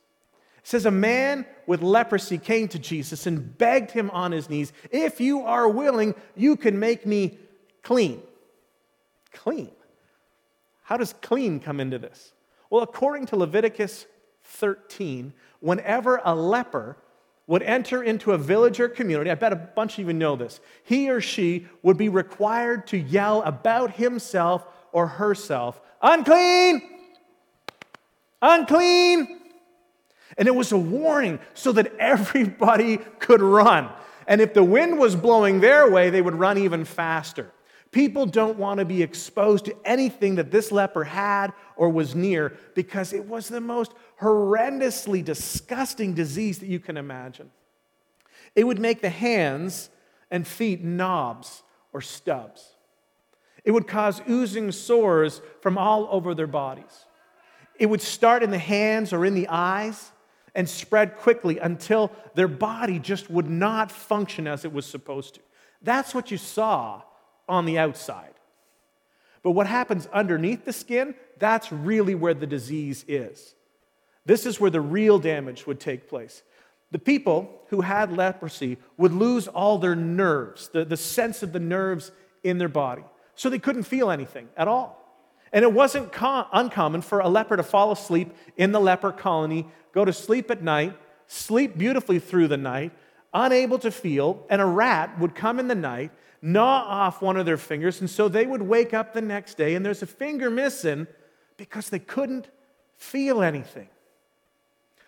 It 0.60 0.68
says, 0.68 0.86
A 0.86 0.92
man 0.92 1.46
with 1.68 1.82
leprosy 1.82 2.38
came 2.38 2.70
to 2.70 2.80
Jesus 2.80 3.28
and 3.28 3.58
begged 3.58 3.92
him 3.92 4.10
on 4.12 4.32
his 4.32 4.50
knees, 4.50 4.72
If 4.92 5.20
you 5.20 5.42
are 5.42 5.68
willing, 5.68 6.16
you 6.38 6.56
can 6.56 6.80
make 6.80 7.06
me 7.06 7.38
clean. 7.84 8.22
Clean. 9.34 9.70
How 10.84 10.96
does 10.96 11.14
clean 11.22 11.60
come 11.60 11.82
into 11.82 12.00
this? 12.00 12.32
Well, 12.70 12.82
according 12.82 13.26
to 13.26 13.36
Leviticus 13.36 14.06
13, 14.46 15.34
whenever 15.60 16.22
a 16.24 16.34
leper 16.34 16.96
would 17.46 17.64
enter 17.64 18.02
into 18.02 18.32
a 18.32 18.38
village 18.38 18.80
or 18.80 18.88
community, 18.88 19.30
I 19.30 19.36
bet 19.36 19.52
a 19.52 19.58
bunch 19.58 20.00
of 20.00 20.08
you 20.08 20.14
know 20.14 20.38
this, 20.38 20.62
he 20.86 21.10
or 21.10 21.20
she 21.20 21.68
would 21.84 21.98
be 21.98 22.08
required 22.08 22.88
to 22.88 22.98
yell 22.98 23.42
about 23.42 23.96
himself 23.96 24.66
or 24.92 25.08
herself, 25.08 25.80
unclean, 26.02 26.82
unclean. 28.42 29.40
And 30.38 30.48
it 30.48 30.56
was 30.56 30.72
a 30.72 30.78
warning 30.78 31.40
so 31.54 31.72
that 31.74 31.94
everybody 31.98 32.98
could 33.20 33.42
run. 33.42 33.90
And 34.28 34.42
if 34.42 34.54
the 34.54 34.64
wind 34.64 35.00
was 35.00 35.16
blowing 35.16 35.60
their 35.60 35.90
way, 35.90 36.10
they 36.10 36.22
would 36.22 36.36
run 36.36 36.58
even 36.58 36.86
faster. 36.86 37.52
People 37.92 38.28
don't 38.28 38.60
want 38.60 38.80
to 38.80 38.86
be 38.86 39.02
exposed 39.02 39.66
to 39.66 39.76
anything 39.84 40.36
that 40.36 40.52
this 40.52 40.72
leper 40.72 41.04
had 41.04 41.54
or 41.76 41.90
was 41.90 42.14
near 42.14 42.56
because 42.76 43.14
it 43.14 43.26
was 43.26 43.48
the 43.48 43.62
most 43.62 43.94
horrendously 44.22 45.26
disgusting 45.26 46.14
disease 46.14 46.60
that 46.60 46.68
you 46.68 46.80
can 46.80 46.98
imagine. 46.98 47.50
It 48.56 48.66
would 48.66 48.80
make 48.80 49.02
the 49.02 49.10
hands 49.10 49.90
and 50.30 50.48
feet 50.48 50.84
knobs 50.84 51.64
or 51.92 52.02
stubs. 52.02 52.76
It 53.64 53.72
would 53.72 53.88
cause 53.88 54.22
oozing 54.30 54.72
sores 54.72 55.42
from 55.62 55.78
all 55.78 56.08
over 56.12 56.34
their 56.34 56.48
bodies. 56.48 57.06
It 57.78 57.88
would 57.88 58.02
start 58.02 58.44
in 58.44 58.52
the 58.52 58.58
hands 58.58 59.14
or 59.14 59.26
in 59.26 59.36
the 59.36 59.48
eyes 59.50 60.12
and 60.56 60.68
spread 60.68 61.18
quickly 61.18 61.60
until 61.60 62.12
their 62.36 62.48
body 62.48 63.00
just 63.00 63.30
would 63.30 63.50
not 63.50 63.92
function 63.92 64.48
as 64.48 64.66
it 64.66 64.74
was 64.74 64.86
supposed 64.86 65.36
to. 65.36 65.42
That's 65.82 66.14
what 66.14 66.32
you 66.32 66.38
saw 66.38 67.02
on 67.48 67.66
the 67.66 67.78
outside. 67.78 68.34
But 69.42 69.52
what 69.52 69.68
happens 69.68 70.08
underneath 70.08 70.66
the 70.66 70.74
skin, 70.74 71.16
that's 71.38 71.72
really 71.72 72.16
where 72.16 72.34
the 72.34 72.48
disease 72.48 73.06
is. 73.08 73.56
This 74.26 74.46
is 74.46 74.60
where 74.60 74.70
the 74.70 74.82
real 74.82 75.18
damage 75.18 75.66
would 75.66 75.80
take 75.80 76.10
place. 76.10 76.44
The 76.92 77.00
people 77.00 77.62
who 77.70 77.82
had 77.82 78.12
leprosy 78.12 78.78
would 78.98 79.14
lose 79.14 79.48
all 79.48 79.78
their 79.78 79.96
nerves, 79.96 80.70
the, 80.70 80.84
the 80.84 80.98
sense 80.98 81.44
of 81.44 81.54
the 81.54 81.60
nerves 81.60 82.12
in 82.44 82.58
their 82.58 82.70
body. 82.70 83.04
So 83.40 83.50
they 83.50 83.58
couldn't 83.58 83.84
feel 83.84 84.12
anything 84.12 84.50
at 84.58 84.68
all. 84.68 85.02
And 85.54 85.64
it 85.64 85.72
wasn't 85.72 86.12
com- 86.12 86.48
uncommon 86.52 87.00
for 87.00 87.22
a 87.22 87.30
leper 87.30 87.56
to 87.56 87.64
fall 87.64 87.94
asleep 87.94 88.36
in 88.58 88.74
the 88.74 88.82
leper 88.82 89.14
colony, 89.14 89.66
go 89.94 90.04
to 90.04 90.12
sleep 90.12 90.52
at 90.52 90.62
night, 90.62 90.94
sleep 91.28 91.78
beautifully 91.78 92.20
through 92.20 92.50
the 92.50 92.58
night, 92.58 92.92
unable 93.34 93.80
to 93.80 93.92
feel, 93.92 94.46
and 94.50 94.62
a 94.62 94.66
rat 94.66 95.18
would 95.20 95.36
come 95.36 95.58
in 95.58 95.70
the 95.70 95.74
night, 95.74 96.12
gnaw 96.42 96.84
off 96.86 97.22
one 97.22 97.38
of 97.38 97.46
their 97.46 97.56
fingers, 97.56 98.02
and 98.02 98.10
so 98.10 98.28
they 98.28 98.46
would 98.46 98.62
wake 98.62 98.94
up 98.94 99.14
the 99.14 99.22
next 99.22 99.56
day 99.56 99.76
and 99.76 99.86
there's 99.86 100.04
a 100.04 100.06
finger 100.06 100.50
missing 100.50 101.08
because 101.56 101.90
they 101.90 102.00
couldn't 102.00 102.50
feel 102.98 103.42
anything. 103.42 103.88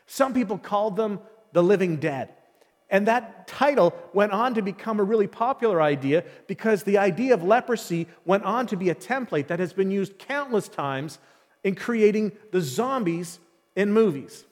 Some 0.05 0.33
people 0.33 0.57
called 0.57 0.95
them 0.95 1.19
the 1.51 1.61
living 1.61 1.97
dead. 1.97 2.29
And 2.91 3.07
that 3.07 3.47
title 3.47 3.95
went 4.13 4.33
on 4.33 4.53
to 4.55 4.61
become 4.61 4.99
a 4.99 5.03
really 5.03 5.25
popular 5.25 5.81
idea 5.81 6.25
because 6.47 6.83
the 6.83 6.97
idea 6.97 7.33
of 7.33 7.41
leprosy 7.41 8.05
went 8.25 8.43
on 8.43 8.67
to 8.67 8.75
be 8.75 8.89
a 8.89 8.95
template 8.95 9.47
that 9.47 9.59
has 9.59 9.71
been 9.71 9.89
used 9.89 10.19
countless 10.19 10.67
times 10.67 11.17
in 11.63 11.73
creating 11.75 12.33
the 12.51 12.59
zombies 12.59 13.39
in 13.77 13.93
movies. 13.93 14.43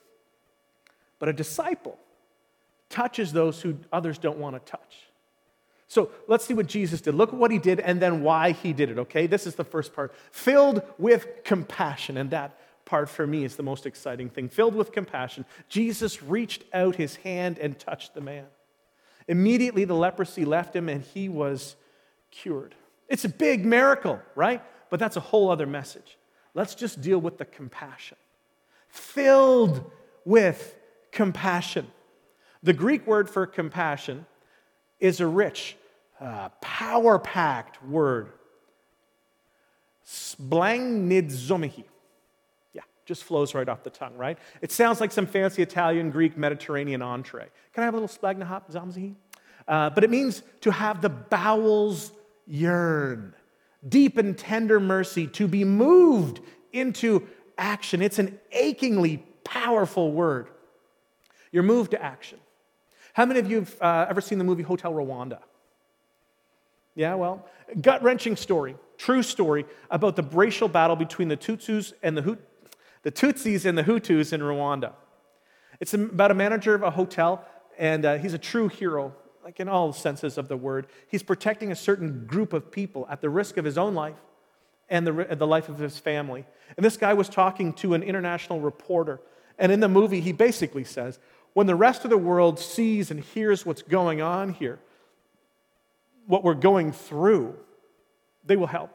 But 1.19 1.27
a 1.27 1.33
disciple 1.33 1.99
touches 2.89 3.33
those 3.33 3.61
who 3.61 3.77
others 3.91 4.17
don't 4.17 4.37
want 4.37 4.55
to 4.55 4.71
touch. 4.71 4.95
So 5.89 6.11
let's 6.27 6.45
see 6.45 6.53
what 6.53 6.67
Jesus 6.67 7.01
did. 7.01 7.15
Look 7.15 7.33
at 7.33 7.35
what 7.35 7.51
he 7.51 7.57
did 7.57 7.79
and 7.79 7.99
then 7.99 8.21
why 8.21 8.51
he 8.51 8.73
did 8.73 8.89
it, 8.89 8.99
okay? 8.99 9.27
This 9.27 9.47
is 9.47 9.55
the 9.55 9.63
first 9.63 9.93
part. 9.93 10.13
Filled 10.31 10.81
with 10.97 11.27
compassion, 11.43 12.15
and 12.15 12.29
that 12.29 12.57
part 12.89 13.07
for 13.07 13.27
me 13.27 13.43
is 13.43 13.55
the 13.55 13.63
most 13.63 13.85
exciting 13.85 14.29
thing. 14.29 14.49
Filled 14.49 14.73
with 14.73 14.91
compassion, 14.91 15.45
Jesus 15.69 16.23
reached 16.23 16.63
out 16.73 16.95
his 16.95 17.17
hand 17.17 17.59
and 17.59 17.77
touched 17.77 18.15
the 18.15 18.21
man. 18.21 18.45
Immediately, 19.27 19.85
the 19.85 19.93
leprosy 19.93 20.43
left 20.43 20.75
him 20.75 20.89
and 20.89 21.03
he 21.03 21.29
was 21.29 21.75
cured. 22.31 22.73
It's 23.07 23.25
a 23.25 23.29
big 23.29 23.63
miracle, 23.63 24.19
right? 24.33 24.63
But 24.89 24.99
that's 24.99 25.17
a 25.17 25.19
whole 25.19 25.51
other 25.51 25.67
message. 25.67 26.17
Let's 26.55 26.73
just 26.73 26.99
deal 26.99 27.19
with 27.19 27.37
the 27.37 27.45
compassion. 27.45 28.17
Filled 28.87 29.91
with 30.25 30.75
compassion. 31.11 31.87
The 32.63 32.73
Greek 32.73 33.05
word 33.05 33.29
for 33.29 33.45
compassion 33.45 34.25
is 34.99 35.19
a 35.19 35.27
rich, 35.27 35.77
uh, 36.19 36.49
power 36.59 37.19
packed 37.19 37.83
word. 37.85 38.31
Splanchnizomai 40.07 41.83
just 43.09 43.23
flows 43.23 43.55
right 43.55 43.67
off 43.67 43.83
the 43.83 43.89
tongue, 43.89 44.15
right? 44.15 44.37
It 44.61 44.71
sounds 44.71 45.01
like 45.01 45.11
some 45.11 45.25
fancy 45.25 45.63
Italian, 45.63 46.11
Greek, 46.11 46.37
Mediterranean 46.37 47.01
entree. 47.01 47.47
Can 47.73 47.81
I 47.81 47.85
have 47.85 47.95
a 47.95 47.97
little 47.99 48.07
splagnahop 48.07 48.71
zamzi? 48.71 49.15
Uh, 49.67 49.89
but 49.89 50.03
it 50.03 50.11
means 50.11 50.43
to 50.61 50.71
have 50.71 51.01
the 51.01 51.09
bowels 51.09 52.11
yearn, 52.45 53.33
deep 53.87 54.17
and 54.17 54.37
tender 54.37 54.79
mercy, 54.79 55.25
to 55.25 55.47
be 55.47 55.63
moved 55.63 56.39
into 56.71 57.27
action. 57.57 58.03
It's 58.03 58.19
an 58.19 58.39
achingly 58.51 59.25
powerful 59.43 60.11
word. 60.11 60.49
You're 61.51 61.63
moved 61.63 61.91
to 61.91 62.01
action. 62.01 62.37
How 63.13 63.25
many 63.25 63.39
of 63.39 63.49
you 63.49 63.61
have 63.61 63.81
uh, 63.81 64.05
ever 64.07 64.21
seen 64.21 64.37
the 64.37 64.43
movie 64.43 64.61
Hotel 64.61 64.93
Rwanda? 64.93 65.39
Yeah, 66.93 67.15
well, 67.15 67.47
gut 67.81 68.03
wrenching 68.03 68.35
story, 68.35 68.75
true 68.97 69.23
story 69.23 69.65
about 69.89 70.15
the 70.15 70.23
racial 70.23 70.67
battle 70.67 70.95
between 70.95 71.27
the 71.27 71.37
Tutsis 71.37 71.93
and 72.03 72.15
the 72.15 72.21
the 73.09 73.27
Tutsis 73.27 73.65
and 73.65 73.75
the 73.75 73.83
Hutus 73.83 74.33
in 74.33 74.41
Rwanda. 74.41 74.93
It's 75.79 75.95
about 75.95 76.29
a 76.29 76.35
manager 76.35 76.75
of 76.75 76.83
a 76.83 76.91
hotel, 76.91 77.43
and 77.79 78.05
uh, 78.05 78.17
he's 78.19 78.33
a 78.33 78.37
true 78.37 78.67
hero, 78.67 79.15
like 79.43 79.59
in 79.59 79.67
all 79.67 79.91
senses 79.93 80.37
of 80.37 80.47
the 80.47 80.55
word. 80.55 80.85
He's 81.07 81.23
protecting 81.23 81.71
a 81.71 81.75
certain 81.75 82.27
group 82.27 82.53
of 82.53 82.71
people 82.71 83.07
at 83.09 83.21
the 83.21 83.29
risk 83.31 83.57
of 83.57 83.65
his 83.65 83.79
own 83.79 83.95
life 83.95 84.17
and 84.89 85.07
the, 85.07 85.35
the 85.35 85.47
life 85.47 85.69
of 85.69 85.79
his 85.79 85.97
family. 85.97 86.45
And 86.77 86.85
this 86.85 86.97
guy 86.97 87.15
was 87.15 87.29
talking 87.29 87.73
to 87.73 87.95
an 87.95 88.03
international 88.03 88.59
reporter. 88.59 89.21
And 89.57 89.71
in 89.71 89.79
the 89.79 89.89
movie, 89.89 90.21
he 90.21 90.31
basically 90.31 90.83
says, 90.83 91.17
when 91.53 91.65
the 91.65 91.75
rest 91.75 92.03
of 92.03 92.11
the 92.11 92.17
world 92.17 92.59
sees 92.59 93.09
and 93.09 93.19
hears 93.19 93.65
what's 93.65 93.81
going 93.81 94.21
on 94.21 94.53
here, 94.53 94.77
what 96.27 96.43
we're 96.43 96.53
going 96.53 96.91
through, 96.91 97.57
they 98.45 98.55
will 98.55 98.67
help. 98.67 98.93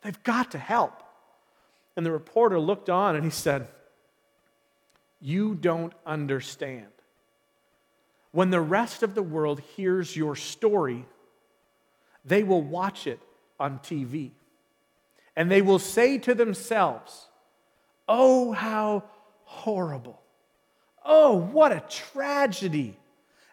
They've 0.00 0.22
got 0.22 0.52
to 0.52 0.58
help. 0.58 1.02
And 1.96 2.04
the 2.04 2.12
reporter 2.12 2.60
looked 2.60 2.90
on 2.90 3.16
and 3.16 3.24
he 3.24 3.30
said, 3.30 3.68
You 5.20 5.54
don't 5.54 5.94
understand. 6.04 6.86
When 8.32 8.50
the 8.50 8.60
rest 8.60 9.02
of 9.02 9.14
the 9.14 9.22
world 9.22 9.60
hears 9.60 10.14
your 10.14 10.36
story, 10.36 11.06
they 12.24 12.42
will 12.42 12.62
watch 12.62 13.06
it 13.06 13.20
on 13.58 13.78
TV. 13.78 14.32
And 15.34 15.50
they 15.50 15.62
will 15.62 15.78
say 15.78 16.18
to 16.18 16.34
themselves, 16.34 17.28
Oh, 18.08 18.52
how 18.52 19.04
horrible. 19.44 20.20
Oh, 21.04 21.36
what 21.36 21.72
a 21.72 21.82
tragedy. 21.88 22.98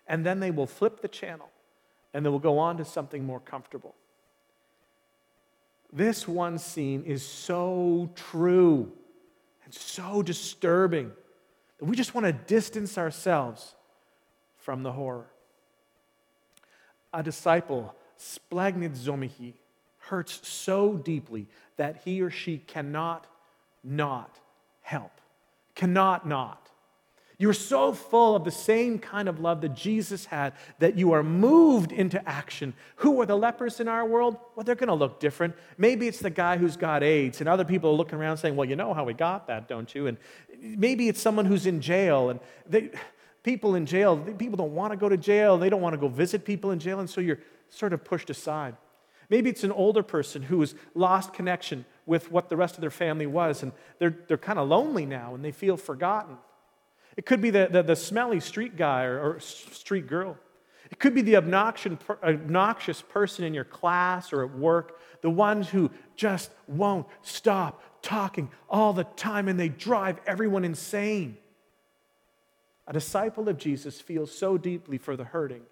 And 0.08 0.26
then 0.26 0.40
they 0.40 0.52
will 0.52 0.68
flip 0.68 1.02
the 1.02 1.08
channel 1.08 1.50
and 2.14 2.26
they 2.26 2.30
will 2.30 2.40
go 2.40 2.60
on 2.60 2.78
to 2.78 2.86
something 2.86 3.26
more 3.26 3.40
comfortable. 3.40 3.96
This 5.94 6.28
one 6.28 6.58
scene 6.58 7.04
is 7.04 7.24
so 7.24 8.10
true 8.16 8.92
and 9.64 9.72
so 9.72 10.24
disturbing 10.24 11.12
that 11.78 11.86
we 11.86 11.96
just 11.96 12.16
want 12.16 12.26
to 12.26 12.34
distance 12.34 12.98
ourselves 12.98 13.76
from 14.58 14.82
the 14.82 14.92
horror. 14.92 15.28
a 17.14 17.22
disciple, 17.22 17.94
splagnid 18.18 18.96
hurts 20.00 20.48
so 20.48 20.96
deeply 20.96 21.48
that 21.78 22.02
he 22.04 22.22
or 22.24 22.32
she 22.32 22.58
cannot 22.58 23.28
not 23.84 24.40
help. 24.82 25.12
Cannot 25.76 26.28
not. 26.28 26.70
You're 27.44 27.52
so 27.52 27.92
full 27.92 28.38
of 28.38 28.46
the 28.46 28.52
same 28.52 29.00
kind 29.00 29.28
of 29.28 29.42
love 29.42 29.60
that 29.64 29.74
Jesus 29.76 30.24
had 30.24 30.54
that 30.80 30.98
you 30.98 31.12
are 31.12 31.22
moved 31.22 31.92
into 31.92 32.26
action. 32.26 32.74
Who 32.96 33.20
are 33.20 33.26
the 33.26 33.36
lepers 33.36 33.82
in 33.82 33.90
our 33.90 34.06
world? 34.06 34.38
Well, 34.56 34.64
they're 34.64 34.76
going 34.76 34.88
to 34.88 34.94
look 34.94 35.20
different. 35.20 35.54
Maybe 35.78 36.08
it's 36.08 36.20
the 36.20 36.30
guy 36.30 36.56
who's 36.56 36.78
got 36.78 37.04
AIDS, 37.04 37.42
and 37.42 37.50
other 37.50 37.66
people 37.66 37.90
are 37.90 37.96
looking 37.96 38.18
around 38.18 38.38
saying, 38.38 38.56
Well, 38.56 38.70
you 38.70 38.78
know 38.78 38.94
how 38.94 39.04
we 39.04 39.14
got 39.14 39.48
that, 39.48 39.68
don't 39.68 39.94
you? 39.94 40.08
And 40.08 40.18
maybe 40.58 41.10
it's 41.10 41.20
someone 41.20 41.44
who's 41.44 41.66
in 41.66 41.82
jail, 41.82 42.30
and 42.30 42.40
they, 42.66 42.92
people 43.44 43.76
in 43.76 43.86
jail, 43.86 44.16
people 44.16 44.56
don't 44.56 44.74
want 44.74 44.94
to 44.94 44.98
go 44.98 45.10
to 45.10 45.18
jail, 45.18 45.58
they 45.58 45.70
don't 45.70 45.82
want 45.82 45.96
to 45.96 46.00
go 46.00 46.08
visit 46.08 46.46
people 46.46 46.72
in 46.72 46.80
jail, 46.80 47.02
and 47.02 47.10
so 47.10 47.20
you're 47.20 47.40
sort 47.70 47.92
of 47.92 48.06
pushed 48.06 48.30
aside. 48.30 48.78
Maybe 49.30 49.50
it's 49.50 49.66
an 49.66 49.74
older 49.74 50.02
person 50.02 50.44
who 50.44 50.62
has 50.62 50.76
lost 50.96 51.34
connection 51.34 51.84
with 52.06 52.32
what 52.32 52.48
the 52.48 52.56
rest 52.56 52.76
of 52.76 52.80
their 52.80 52.90
family 52.90 53.26
was, 53.26 53.64
and 53.64 53.74
they're, 54.00 54.16
they're 54.30 54.38
kind 54.38 54.60
of 54.60 54.70
lonely 54.70 55.06
now 55.06 55.36
and 55.36 55.44
they 55.44 55.52
feel 55.52 55.76
forgotten. 55.76 56.38
It 57.16 57.26
could 57.26 57.42
be 57.42 57.50
the, 57.50 57.68
the, 57.72 57.84
the 57.84 57.96
smelly 57.96 58.40
street 58.40 58.76
guy 58.76 59.04
or, 59.04 59.36
or, 59.36 59.40
street 59.40 60.08
girl. 60.08 60.38
It 60.90 61.00
could 61.00 61.16
be 61.16 61.22
the 61.22 61.36
obnoxious, 61.38 61.98
obnoxious 62.24 63.02
person 63.02 63.46
in 63.46 63.54
your 63.54 63.64
class 63.64 64.34
or 64.34 64.44
at 64.44 64.56
work, 64.56 65.00
the 65.22 65.30
ones 65.30 65.70
who 65.70 65.90
just 66.16 66.52
won't 66.68 67.08
stop 67.22 67.82
talking 68.02 68.52
all 68.70 68.94
the 68.94 69.04
time 69.04 69.48
and 69.48 69.60
they 69.60 69.70
drive 69.70 70.20
everyone 70.28 70.66
insane. 70.66 71.38
A 72.88 72.94
disciple 72.94 73.48
of 73.48 73.58
Jesus 73.58 74.02
feels 74.02 74.32
so 74.32 74.58
deeply 74.58 74.98
for 74.98 75.16
the 75.16 75.24
hurting, 75.24 75.64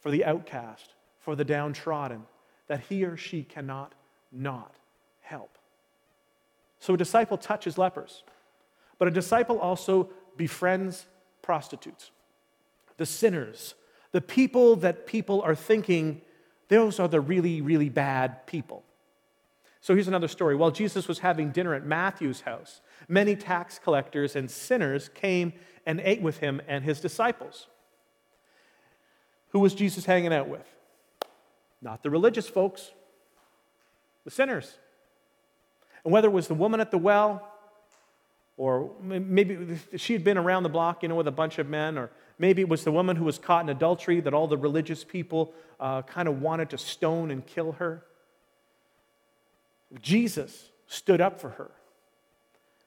for 0.00 0.10
the 0.10 0.24
outcast, 0.24 0.94
for 1.18 1.34
the 1.34 1.44
downtrodden, 1.44 2.22
that 2.68 2.80
he 2.88 3.04
or 3.04 3.16
she 3.16 3.42
cannot 3.42 3.94
not 4.30 4.76
help. 5.20 5.58
So 6.78 6.94
a 6.94 6.96
disciple 6.96 7.36
touches 7.36 7.78
lepers, 7.78 8.22
but 8.98 9.08
a 9.08 9.10
disciple 9.10 9.58
also 9.58 10.10
befriends 10.36 11.06
prostitutes, 11.42 12.10
the 12.96 13.06
sinners, 13.06 13.74
the 14.12 14.20
people 14.20 14.76
that 14.76 15.06
people 15.06 15.42
are 15.42 15.54
thinking 15.54 16.20
those 16.68 16.98
are 16.98 17.08
the 17.08 17.20
really, 17.20 17.60
really 17.60 17.88
bad 17.88 18.46
people. 18.46 18.82
So 19.82 19.94
here's 19.94 20.08
another 20.08 20.28
story. 20.28 20.54
While 20.54 20.70
Jesus 20.70 21.08
was 21.08 21.18
having 21.18 21.50
dinner 21.50 21.74
at 21.74 21.84
Matthew's 21.84 22.42
house, 22.42 22.80
many 23.08 23.34
tax 23.34 23.78
collectors 23.78 24.36
and 24.36 24.50
sinners 24.50 25.10
came 25.12 25.52
and 25.84 26.00
ate 26.04 26.22
with 26.22 26.38
him 26.38 26.62
and 26.68 26.84
his 26.84 27.00
disciples. 27.00 27.66
Who 29.48 29.58
was 29.58 29.74
Jesus 29.74 30.06
hanging 30.06 30.32
out 30.32 30.48
with? 30.48 30.66
Not 31.82 32.02
the 32.02 32.10
religious 32.10 32.48
folks, 32.48 32.92
the 34.24 34.30
sinners. 34.30 34.78
And 36.04 36.12
whether 36.12 36.28
it 36.28 36.32
was 36.32 36.48
the 36.48 36.54
woman 36.54 36.80
at 36.80 36.90
the 36.90 36.98
well, 36.98 37.51
or 38.56 38.90
maybe 39.00 39.78
she 39.96 40.12
had 40.12 40.24
been 40.24 40.36
around 40.36 40.62
the 40.62 40.68
block, 40.68 41.02
you 41.02 41.08
know, 41.08 41.14
with 41.14 41.28
a 41.28 41.32
bunch 41.32 41.58
of 41.58 41.68
men, 41.68 41.96
or 41.96 42.10
maybe 42.38 42.60
it 42.60 42.68
was 42.68 42.84
the 42.84 42.92
woman 42.92 43.16
who 43.16 43.24
was 43.24 43.38
caught 43.38 43.64
in 43.64 43.70
adultery 43.70 44.20
that 44.20 44.34
all 44.34 44.46
the 44.46 44.58
religious 44.58 45.04
people 45.04 45.52
uh, 45.80 46.02
kind 46.02 46.28
of 46.28 46.40
wanted 46.42 46.70
to 46.70 46.78
stone 46.78 47.30
and 47.30 47.46
kill 47.46 47.72
her. 47.72 48.04
Jesus 50.00 50.70
stood 50.86 51.20
up 51.20 51.40
for 51.40 51.50
her. 51.50 51.70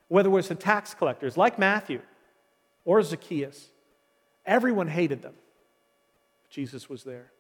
Whether 0.08 0.30
it 0.30 0.34
was 0.34 0.50
the 0.50 0.56
tax 0.56 0.94
collectors 0.94 1.36
like 1.36 1.58
Matthew 1.58 2.02
or 2.84 3.02
Zacchaeus, 3.02 3.70
everyone 4.46 4.88
hated 4.88 5.24
them. 5.24 5.34
Jesus 6.50 6.88
was 6.88 7.04
there. 7.04 7.32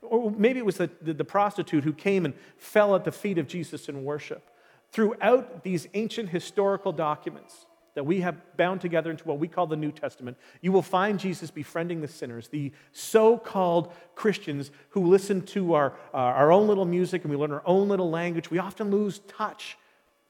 Or 0.00 0.30
maybe 0.30 0.58
it 0.58 0.66
was 0.66 0.78
the, 0.78 0.90
the, 1.00 1.14
the, 1.14 1.24
prostitute 1.24 1.84
who 1.84 1.92
came 1.92 2.24
and 2.24 2.34
fell 2.56 2.94
at 2.94 3.04
the 3.04 3.12
feet 3.12 3.38
of 3.38 3.46
Jesus 3.46 3.88
in 3.88 4.04
worship. 4.04 4.50
Throughout 4.90 5.62
these 5.62 5.86
ancient 5.94 6.30
historical 6.30 6.92
documents 6.92 7.66
that 7.94 8.04
we 8.04 8.20
have 8.20 8.36
bound 8.56 8.80
together 8.80 9.10
into 9.10 9.24
what 9.24 9.38
we 9.38 9.48
call 9.48 9.66
the 9.66 9.76
New 9.76 9.92
Testament, 9.92 10.36
you 10.60 10.72
will 10.72 10.82
find 10.82 11.18
Jesus 11.18 11.50
befriending 11.50 12.00
the 12.00 12.08
sinners, 12.08 12.48
the 12.48 12.72
so 12.92 13.38
called 13.38 13.92
Christians 14.14 14.70
who 14.90 15.06
listen 15.06 15.42
to 15.46 15.74
our, 15.74 15.92
uh, 16.12 16.16
our 16.16 16.52
own 16.52 16.66
little 16.66 16.84
music 16.84 17.22
and 17.22 17.30
we 17.30 17.36
learn 17.36 17.52
our 17.52 17.62
own 17.64 17.88
little 17.88 18.10
language. 18.10 18.50
We 18.50 18.58
often 18.58 18.90
lose 18.90 19.20
touch 19.28 19.78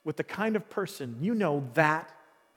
with 0.05 0.17
the 0.17 0.25
kind 0.25 0.57
of 0.57 0.69
person, 0.69 1.17
you 1.21 1.35
know, 1.35 1.69
that 1.75 2.15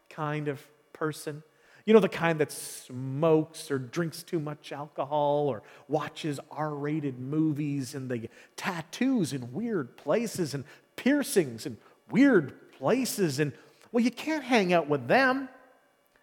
kind 0.10 0.47
of 0.47 0.65
person 0.93 1.43
you 1.88 1.93
know, 1.93 2.01
the 2.01 2.10
kind 2.10 2.38
that 2.41 2.51
smokes 2.51 3.71
or 3.71 3.79
drinks 3.79 4.21
too 4.21 4.41
much 4.41 4.73
alcohol 4.73 5.47
or 5.47 5.63
watches 5.88 6.38
R 6.51 6.75
rated 6.75 7.17
movies 7.17 7.95
and 7.95 8.12
the 8.12 8.27
tattoos 8.58 9.32
in 9.32 9.53
weird 9.53 9.95
places 9.95 10.53
and 10.53 10.65
piercings 10.97 11.65
in 11.65 11.77
weird 12.12 12.73
places. 12.73 13.39
And, 13.39 13.53
well, 13.97 14.03
you 14.03 14.12
can't 14.12 14.43
hang 14.43 14.73
out 14.73 14.88
with 14.88 15.07
them. 15.07 15.49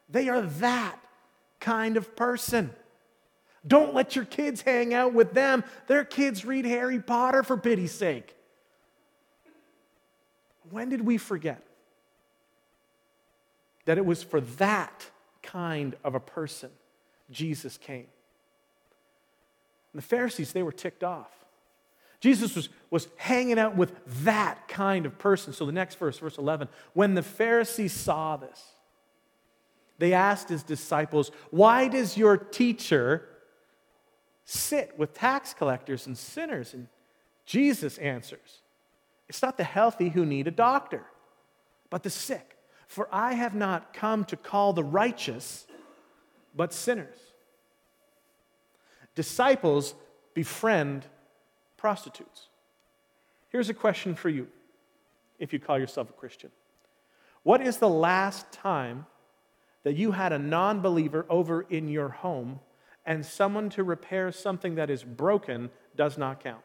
They 0.09 0.29
are 0.29 0.43
that 0.43 0.97
kind 1.59 1.97
of 1.97 2.15
person. 2.15 2.71
Don't 3.67 3.95
let 3.95 4.15
your 4.15 4.27
kids 4.27 4.63
hang 4.63 4.95
out 4.95 5.13
with 5.13 5.35
them. 5.35 5.65
Their 5.89 6.05
kids 6.05 6.45
read 6.45 6.67
Harry 6.67 7.01
Potter 7.01 7.43
for 7.43 7.57
pity's 7.57 7.91
sake. 7.91 8.37
When 10.71 10.89
did 10.89 11.05
we 11.05 11.19
forget 11.19 11.65
that 13.87 13.99
it 13.99 14.07
was 14.07 14.23
for 14.23 14.41
that 14.41 15.11
kind 15.43 15.97
of 16.05 16.15
a 16.15 16.21
person 16.21 16.71
Jesus 17.29 17.77
came. 17.77 18.07
And 19.93 20.01
the 20.01 20.03
Pharisees, 20.03 20.53
they 20.53 20.63
were 20.63 20.71
ticked 20.71 21.03
off. 21.03 21.44
Jesus 22.25 22.57
was, 22.57 22.71
was 22.89 23.07
hanging 23.17 23.59
out 23.59 23.77
with 23.77 23.93
that 24.25 24.67
kind 24.67 25.05
of 25.05 25.19
person. 25.19 25.53
So 25.53 25.67
the 25.67 25.73
next 25.73 25.99
verse, 25.99 26.17
verse 26.17 26.39
11, 26.39 26.69
when 26.95 27.13
the 27.13 27.23
Pharisees 27.23 27.93
saw 27.93 28.39
this, 28.39 28.63
they 29.99 30.15
asked 30.15 30.49
his 30.49 30.63
disciples, 30.63 31.31
Why 31.51 31.87
does 31.87 32.17
your 32.17 32.39
teacher 32.39 33.29
sit 34.47 34.99
with 34.99 35.13
tax 35.13 35.53
collectors 35.53 36.07
and 36.07 36.17
sinners? 36.17 36.73
And 36.73 36.89
Jesus 37.45 37.99
answers, 37.99 38.63
It's 39.29 39.43
not 39.43 39.59
the 39.59 39.65
healthy 39.65 40.09
who 40.09 40.25
need 40.25 40.49
a 40.49 40.51
doctor, 40.51 41.05
but 41.91 42.05
the 42.05 42.09
sick. 42.09 42.57
For 42.87 43.07
I 43.13 43.35
have 43.35 43.55
not 43.55 43.93
come 43.93 44.25
to 44.25 44.37
call 44.39 44.73
the 44.73 44.83
righteous, 44.83 45.67
but 46.57 46.73
sinners. 46.73 47.19
Disciples 49.15 49.95
befriend 50.33 51.05
prostitutes. 51.85 52.49
Here's 53.51 53.69
a 53.69 53.75
question 53.75 54.15
for 54.15 54.31
you 54.31 54.47
if 55.39 55.53
you 55.53 55.59
call 55.59 55.79
yourself 55.79 56.09
a 56.09 56.15
Christian. 56.15 56.51
What 57.43 57.61
is 57.61 57.77
the 57.77 57.91
last 57.91 58.51
time 58.53 59.05
that 59.83 59.95
you 59.95 60.13
had 60.13 60.33
a 60.33 60.39
non 60.39 60.81
believer 60.81 61.27
over 61.29 61.61
in 61.61 61.89
your 61.89 62.09
home 62.09 62.61
and 63.05 63.23
someone 63.23 63.69
to 63.69 63.85
repair 63.85 64.33
something 64.33 64.77
that 64.77 64.89
is 64.89 65.05
broken 65.05 65.69
does 65.95 66.17
not 66.17 66.43
count? 66.43 66.65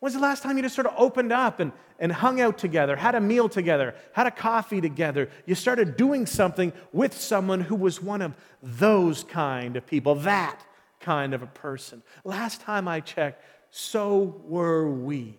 When's 0.00 0.14
the 0.14 0.20
last 0.22 0.42
time 0.42 0.56
you 0.56 0.62
just 0.62 0.74
sort 0.74 0.86
of 0.86 0.94
opened 0.96 1.32
up 1.32 1.60
and, 1.60 1.70
and 1.98 2.10
hung 2.10 2.40
out 2.40 2.56
together, 2.56 2.96
had 2.96 3.14
a 3.14 3.20
meal 3.20 3.50
together, 3.50 3.94
had 4.14 4.26
a 4.26 4.30
coffee 4.30 4.80
together? 4.80 5.28
You 5.44 5.54
started 5.54 5.98
doing 5.98 6.24
something 6.24 6.72
with 6.94 7.12
someone 7.12 7.60
who 7.60 7.76
was 7.76 8.02
one 8.02 8.22
of 8.22 8.32
those 8.62 9.22
kind 9.22 9.76
of 9.76 9.86
people, 9.86 10.14
that 10.14 10.64
kind 11.00 11.34
of 11.34 11.42
a 11.42 11.46
person. 11.46 12.02
Last 12.24 12.60
time 12.60 12.88
I 12.88 13.00
checked, 13.00 13.42
so 13.70 14.40
were 14.44 14.90
we. 14.90 15.38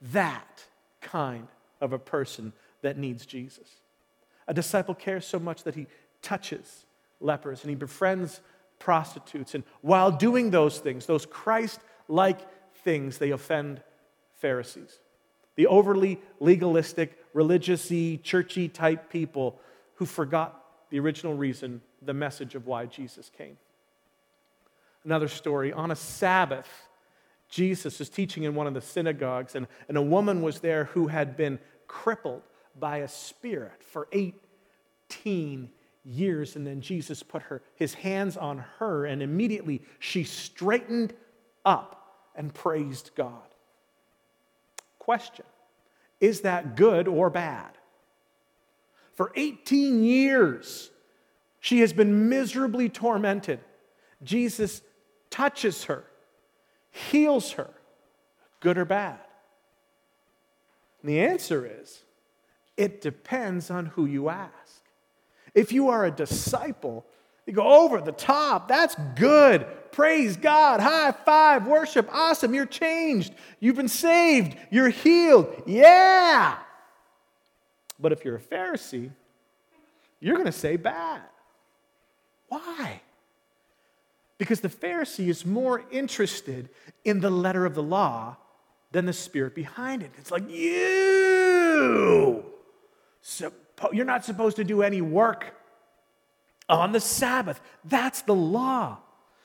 That 0.00 0.64
kind 1.00 1.48
of 1.80 1.92
a 1.92 1.98
person 1.98 2.52
that 2.82 2.98
needs 2.98 3.26
Jesus. 3.26 3.68
A 4.46 4.54
disciple 4.54 4.94
cares 4.94 5.26
so 5.26 5.38
much 5.38 5.64
that 5.64 5.74
he 5.74 5.86
touches 6.22 6.86
lepers 7.20 7.62
and 7.62 7.70
he 7.70 7.76
befriends 7.76 8.40
prostitutes. 8.78 9.54
And 9.54 9.64
while 9.82 10.10
doing 10.10 10.50
those 10.50 10.78
things, 10.78 11.06
those 11.06 11.26
Christ 11.26 11.80
like 12.08 12.40
things, 12.82 13.18
they 13.18 13.30
offend 13.30 13.82
Pharisees. 14.38 14.98
The 15.56 15.66
overly 15.66 16.20
legalistic, 16.40 17.18
religious 17.34 17.90
y, 17.90 18.18
churchy 18.22 18.68
type 18.68 19.10
people 19.10 19.60
who 19.96 20.06
forgot 20.06 20.64
the 20.90 20.98
original 20.98 21.34
reason, 21.34 21.82
the 22.02 22.14
message 22.14 22.54
of 22.54 22.66
why 22.66 22.86
Jesus 22.86 23.30
came. 23.36 23.58
Another 25.04 25.28
story 25.28 25.72
on 25.72 25.90
a 25.90 25.96
Sabbath, 25.96 26.68
Jesus 27.48 27.98
was 27.98 28.08
teaching 28.08 28.44
in 28.44 28.54
one 28.54 28.66
of 28.66 28.74
the 28.74 28.80
synagogues, 28.80 29.54
and, 29.54 29.66
and 29.88 29.96
a 29.96 30.02
woman 30.02 30.42
was 30.42 30.60
there 30.60 30.84
who 30.86 31.08
had 31.08 31.36
been 31.36 31.58
crippled 31.86 32.42
by 32.78 32.98
a 32.98 33.08
spirit 33.08 33.82
for 33.82 34.08
18 34.12 35.70
years. 36.04 36.56
And 36.56 36.66
then 36.66 36.80
Jesus 36.80 37.22
put 37.22 37.42
her, 37.42 37.62
his 37.74 37.94
hands 37.94 38.36
on 38.36 38.64
her, 38.78 39.04
and 39.04 39.22
immediately 39.22 39.82
she 39.98 40.24
straightened 40.24 41.12
up 41.64 41.96
and 42.34 42.54
praised 42.54 43.10
God. 43.16 43.42
Question 44.98 45.46
Is 46.20 46.42
that 46.42 46.76
good 46.76 47.08
or 47.08 47.30
bad? 47.30 47.72
For 49.14 49.32
18 49.34 50.02
years, 50.02 50.90
she 51.60 51.80
has 51.80 51.92
been 51.92 52.28
miserably 52.28 52.88
tormented. 52.88 53.60
Jesus 54.22 54.82
touches 55.30 55.84
her, 55.84 56.04
heals 56.90 57.52
her, 57.52 57.70
good 58.60 58.76
or 58.76 58.84
bad? 58.84 59.18
And 61.02 61.10
the 61.10 61.20
answer 61.20 61.66
is 61.80 62.02
it 62.76 63.00
depends 63.00 63.70
on 63.70 63.86
who 63.86 64.06
you 64.06 64.28
ask. 64.28 64.82
If 65.54 65.72
you 65.72 65.88
are 65.88 66.04
a 66.04 66.10
disciple, 66.10 67.04
you 67.46 67.52
go 67.52 67.84
over 67.84 68.00
the 68.00 68.12
top. 68.12 68.68
That's 68.68 68.94
good. 69.16 69.66
Praise 69.92 70.36
God. 70.36 70.80
High 70.80 71.12
five. 71.12 71.66
Worship. 71.66 72.08
Awesome. 72.12 72.54
You're 72.54 72.66
changed. 72.66 73.34
You've 73.58 73.76
been 73.76 73.88
saved. 73.88 74.56
You're 74.70 74.90
healed. 74.90 75.62
Yeah. 75.66 76.58
But 77.98 78.12
if 78.12 78.24
you're 78.24 78.36
a 78.36 78.40
Pharisee, 78.40 79.10
you're 80.20 80.34
going 80.34 80.46
to 80.46 80.52
say 80.52 80.76
bad. 80.76 81.22
Why? 82.48 82.99
Because 84.40 84.60
the 84.60 84.70
Pharisee 84.70 85.28
is 85.28 85.44
more 85.44 85.84
interested 85.90 86.70
in 87.04 87.20
the 87.20 87.28
letter 87.28 87.66
of 87.66 87.74
the 87.74 87.82
law 87.82 88.38
than 88.90 89.04
the 89.04 89.12
spirit 89.12 89.54
behind 89.54 90.02
it. 90.02 90.12
It's 90.16 90.30
like, 90.30 90.48
you, 90.48 92.42
you're 93.92 94.06
not 94.06 94.24
supposed 94.24 94.56
to 94.56 94.64
do 94.64 94.80
any 94.80 95.02
work 95.02 95.54
on 96.70 96.92
the 96.92 97.00
Sabbath. 97.00 97.60
That's 97.84 98.22
the 98.22 98.34
law. 98.34 99.00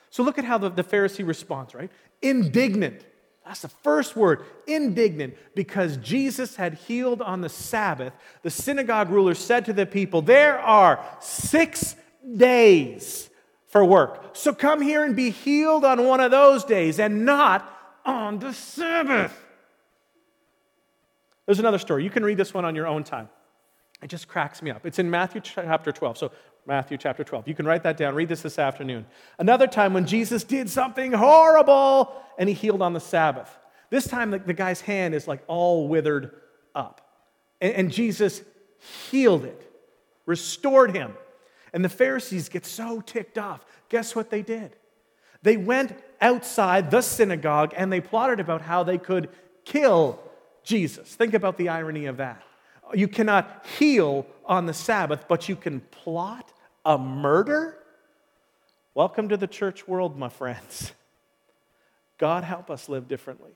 So 0.08 0.22
look 0.22 0.38
at 0.38 0.46
how 0.46 0.56
the, 0.56 0.70
the 0.70 0.82
Pharisee 0.82 1.26
responds, 1.26 1.74
right? 1.74 1.90
Indignant. 2.22 3.04
That's 3.44 3.60
the 3.60 3.68
first 3.68 4.16
word, 4.16 4.46
indignant, 4.66 5.36
because 5.54 5.98
Jesus 5.98 6.56
had 6.56 6.72
healed 6.72 7.20
on 7.20 7.42
the 7.42 7.50
Sabbath. 7.50 8.14
The 8.40 8.50
synagogue 8.50 9.10
ruler 9.10 9.34
said 9.34 9.66
to 9.66 9.74
the 9.74 9.84
people, 9.84 10.22
There 10.22 10.58
are 10.58 11.04
six 11.20 11.96
days 12.34 13.28
for 13.66 13.84
work. 13.84 14.36
So 14.36 14.54
come 14.54 14.80
here 14.80 15.04
and 15.04 15.14
be 15.14 15.30
healed 15.30 15.84
on 15.84 16.04
one 16.04 16.20
of 16.20 16.30
those 16.30 16.64
days 16.64 16.98
and 16.98 17.24
not 17.24 17.70
on 18.04 18.38
the 18.38 18.52
Sabbath. 18.52 19.44
There's 21.46 21.58
another 21.58 21.78
story. 21.78 22.04
You 22.04 22.10
can 22.10 22.24
read 22.24 22.36
this 22.36 22.52
one 22.52 22.64
on 22.64 22.74
your 22.74 22.86
own 22.86 23.04
time. 23.04 23.28
It 24.02 24.08
just 24.08 24.28
cracks 24.28 24.62
me 24.62 24.70
up. 24.70 24.84
It's 24.84 24.98
in 24.98 25.10
Matthew 25.10 25.40
chapter 25.40 25.92
12. 25.92 26.18
So, 26.18 26.32
Matthew 26.66 26.98
chapter 26.98 27.22
12. 27.22 27.46
You 27.46 27.54
can 27.54 27.64
write 27.64 27.84
that 27.84 27.96
down. 27.96 28.14
Read 28.14 28.28
this 28.28 28.42
this 28.42 28.58
afternoon. 28.58 29.06
Another 29.38 29.68
time 29.68 29.94
when 29.94 30.04
Jesus 30.04 30.42
did 30.42 30.68
something 30.68 31.12
horrible 31.12 32.12
and 32.38 32.48
he 32.48 32.54
healed 32.54 32.82
on 32.82 32.92
the 32.92 33.00
Sabbath. 33.00 33.56
This 33.88 34.08
time, 34.08 34.32
the, 34.32 34.40
the 34.40 34.52
guy's 34.52 34.80
hand 34.80 35.14
is 35.14 35.28
like 35.28 35.42
all 35.46 35.86
withered 35.86 36.32
up. 36.74 37.00
And, 37.60 37.72
and 37.74 37.92
Jesus 37.92 38.42
healed 39.10 39.44
it, 39.44 39.72
restored 40.26 40.94
him. 40.94 41.14
And 41.72 41.84
the 41.84 41.88
Pharisees 41.88 42.48
get 42.48 42.64
so 42.64 43.00
ticked 43.00 43.38
off. 43.38 43.64
Guess 43.88 44.14
what 44.14 44.30
they 44.30 44.42
did? 44.42 44.76
They 45.42 45.56
went 45.56 45.96
outside 46.20 46.90
the 46.90 47.02
synagogue 47.02 47.74
and 47.76 47.92
they 47.92 48.00
plotted 48.00 48.40
about 48.40 48.62
how 48.62 48.82
they 48.82 48.98
could 48.98 49.28
kill 49.64 50.18
Jesus. 50.62 51.14
Think 51.14 51.34
about 51.34 51.56
the 51.56 51.68
irony 51.68 52.06
of 52.06 52.16
that. 52.16 52.42
You 52.94 53.08
cannot 53.08 53.66
heal 53.78 54.26
on 54.44 54.66
the 54.66 54.74
Sabbath, 54.74 55.26
but 55.28 55.48
you 55.48 55.56
can 55.56 55.80
plot 55.80 56.52
a 56.84 56.96
murder? 56.96 57.78
Welcome 58.94 59.28
to 59.28 59.36
the 59.36 59.46
church 59.46 59.86
world, 59.86 60.16
my 60.16 60.28
friends. 60.28 60.92
God 62.18 62.44
help 62.44 62.70
us 62.70 62.88
live 62.88 63.08
differently. 63.08 63.52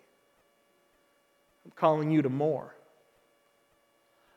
I'm 1.65 1.73
calling 1.77 2.11
you 2.11 2.23
to 2.23 2.29
more. 2.29 2.75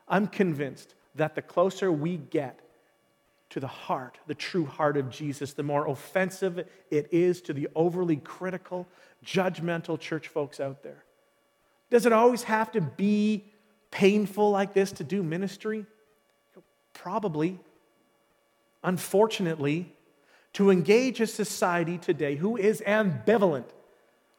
I'm 0.08 0.26
convinced 0.26 0.94
that 1.14 1.34
the 1.34 1.42
closer 1.42 1.90
we 1.92 2.16
get 2.16 2.60
to 3.54 3.60
the 3.60 3.68
heart, 3.68 4.18
the 4.26 4.34
true 4.34 4.64
heart 4.64 4.96
of 4.96 5.08
Jesus, 5.10 5.52
the 5.52 5.62
more 5.62 5.86
offensive 5.86 6.66
it 6.90 7.08
is 7.12 7.40
to 7.40 7.52
the 7.52 7.68
overly 7.76 8.16
critical, 8.16 8.84
judgmental 9.24 9.98
church 9.98 10.26
folks 10.26 10.58
out 10.58 10.82
there. 10.82 11.04
Does 11.88 12.04
it 12.04 12.12
always 12.12 12.42
have 12.42 12.72
to 12.72 12.80
be 12.80 13.44
painful 13.92 14.50
like 14.50 14.74
this 14.74 14.90
to 14.90 15.04
do 15.04 15.22
ministry? 15.22 15.86
Probably. 16.94 17.60
Unfortunately, 18.82 19.94
to 20.54 20.72
engage 20.72 21.20
a 21.20 21.26
society 21.28 21.96
today 21.96 22.34
who 22.34 22.56
is 22.56 22.82
ambivalent, 22.84 23.66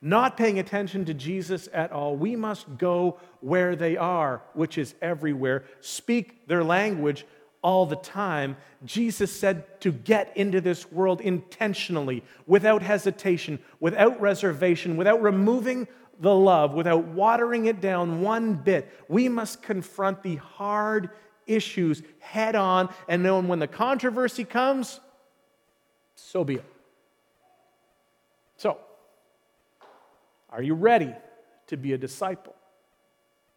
not 0.02 0.36
paying 0.36 0.60
attention 0.60 1.06
to 1.06 1.14
Jesus 1.14 1.70
at 1.72 1.94
all, 1.94 2.18
we 2.18 2.36
must 2.36 2.78
go 2.78 3.18
where 3.40 3.78
they 3.78 3.96
are, 3.96 4.42
which 4.56 4.78
is 4.78 4.94
everywhere, 5.02 5.64
speak 5.80 6.50
their 6.50 6.66
language 6.66 7.26
all 7.66 7.88
the 7.88 7.96
time. 7.96 8.56
Jesus 8.86 9.32
said 9.32 9.82
to 9.82 9.92
get 9.92 10.32
into 10.38 10.62
this 10.62 10.92
world 10.92 11.20
intentionally, 11.20 12.24
without 12.46 12.84
hesitation, 12.84 13.58
without 13.80 14.22
reservation, 14.22 14.98
without 14.98 15.20
removing 15.24 15.88
the 16.20 16.34
love, 16.34 16.76
without 16.76 17.06
watering 17.06 17.66
it 17.66 17.82
down 17.82 18.22
one 18.22 18.54
bit. 18.54 18.94
We 19.10 19.30
must 19.30 19.64
confront 19.64 20.22
the 20.22 20.36
hard 20.36 21.10
issues 21.48 22.04
head 22.20 22.56
on 22.56 22.94
and 23.08 23.24
know 23.24 23.40
when 23.40 23.58
the 23.58 23.68
controversy 23.68 24.46
comes, 24.46 25.00
so 26.14 26.44
be 26.44 26.56
it. 26.56 26.66
So, 28.58 28.78
are 30.52 30.62
you 30.62 30.76
ready 30.76 31.16
to 31.66 31.78
be 31.78 31.94
a 31.94 31.98
disciple? 31.98 32.54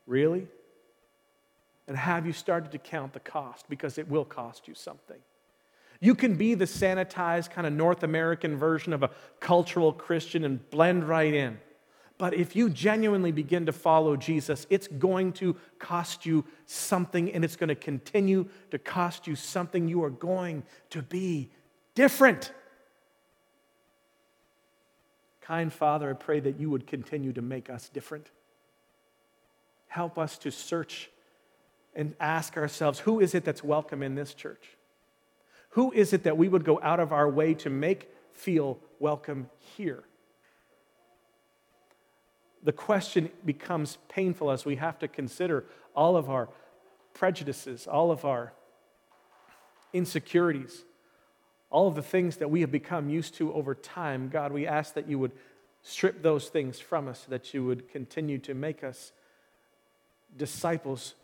Really? 0.07 0.49
And 1.89 1.97
have 1.97 2.27
you 2.27 2.35
started 2.35 2.71
to 2.73 2.79
count 2.79 3.15
the 3.15 3.21
cost? 3.21 3.69
Because 3.69 3.97
it 3.97 4.09
will 4.09 4.27
cost 4.27 4.69
you 4.69 4.75
something. 4.75 5.17
You 6.01 6.15
can 6.15 6.37
be 6.37 6.55
the 6.55 6.67
sanitized, 6.67 7.51
kind 7.51 7.67
of 7.67 7.73
North 7.73 8.03
American 8.03 8.57
version 8.57 8.93
of 8.93 9.03
a 9.03 9.11
cultural 9.41 9.93
Christian 9.93 10.45
and 10.45 10.71
blend 10.71 11.09
right 11.09 11.33
in. 11.33 11.59
But 12.19 12.35
if 12.35 12.55
you 12.55 12.69
genuinely 12.69 13.33
begin 13.33 13.67
to 13.67 13.73
follow 13.73 14.17
Jesus, 14.17 14.67
it's 14.71 14.87
going 14.87 15.33
to 15.35 15.57
cost 15.79 16.27
you 16.27 16.45
something 16.67 17.33
and 17.33 17.45
it's 17.45 17.57
going 17.57 17.69
to 17.69 17.75
continue 17.75 18.49
to 18.71 18.79
cost 18.79 19.27
you 19.27 19.35
something. 19.35 19.89
You 19.89 20.05
are 20.05 20.11
going 20.11 20.65
to 20.91 21.01
be 21.01 21.51
different. 21.95 22.53
Kind 25.41 25.73
Father, 25.73 26.11
I 26.11 26.13
pray 26.13 26.41
that 26.41 26.61
you 26.61 26.71
would 26.71 26.87
continue 26.87 27.33
to 27.33 27.43
make 27.43 27.71
us 27.71 27.89
different. 27.89 28.27
Help 29.87 30.19
us 30.19 30.37
to 30.39 30.51
search 30.51 31.11
and 31.95 32.15
ask 32.21 32.57
ourselves 32.57 33.01
who 33.01 33.21
is 33.21 33.35
it 33.35 33.45
that's 33.45 33.65
welcome 33.65 34.03
in 34.03 34.15
this 34.15 34.35
church? 34.35 34.77
Who 35.71 35.93
is 35.93 36.13
it 36.13 36.25
that 36.25 36.37
we 36.37 36.49
would 36.49 36.65
go 36.65 36.81
out 36.83 37.01
of 37.01 37.13
our 37.13 37.29
way 37.29 37.55
to 37.55 37.71
make 37.71 38.11
feel 38.33 38.79
welcome 39.01 39.51
here? 39.77 40.05
the 42.63 42.73
question 42.73 43.31
becomes 43.45 43.99
painful 44.09 44.51
as 44.51 44.65
we 44.65 44.77
have 44.77 44.99
to 44.99 45.09
consider 45.09 45.65
all 45.95 46.17
of 46.17 46.29
our 46.29 46.49
prejudices, 47.15 47.87
all 47.87 48.11
of 48.11 48.25
our 48.25 48.53
insecurities, 49.93 50.85
all 51.71 51.89
of 51.89 51.95
the 51.95 52.03
things 52.03 52.37
that 52.39 52.51
we 52.51 52.61
have 52.61 52.73
become 52.73 53.09
used 53.11 53.35
to 53.35 53.53
over 53.53 53.75
time. 53.75 54.29
God, 54.29 54.53
we 54.53 54.67
ask 54.67 54.95
that 54.95 55.09
you 55.09 55.19
would 55.19 55.33
strip 55.83 56.23
those 56.23 56.49
things 56.49 56.81
from 56.81 57.09
us, 57.09 57.25
that 57.29 57.55
you 57.55 57.65
would 57.65 57.89
continue 57.89 58.39
to 58.39 58.55
make 58.55 58.83
us 58.83 59.13
disciples, 60.37 61.15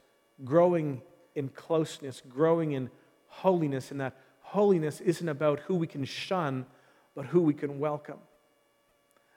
growing 0.42 1.02
in 1.34 1.48
closeness, 1.48 2.22
growing 2.28 2.72
in 2.72 2.90
holiness, 3.26 3.90
and 3.90 4.00
that 4.00 4.16
holiness 4.40 5.00
isn't 5.00 5.28
about 5.28 5.60
who 5.60 5.74
we 5.74 5.86
can 5.86 6.04
shun, 6.04 6.66
but 7.14 7.26
who 7.26 7.40
we 7.42 7.54
can 7.54 7.78
welcome. 7.78 8.18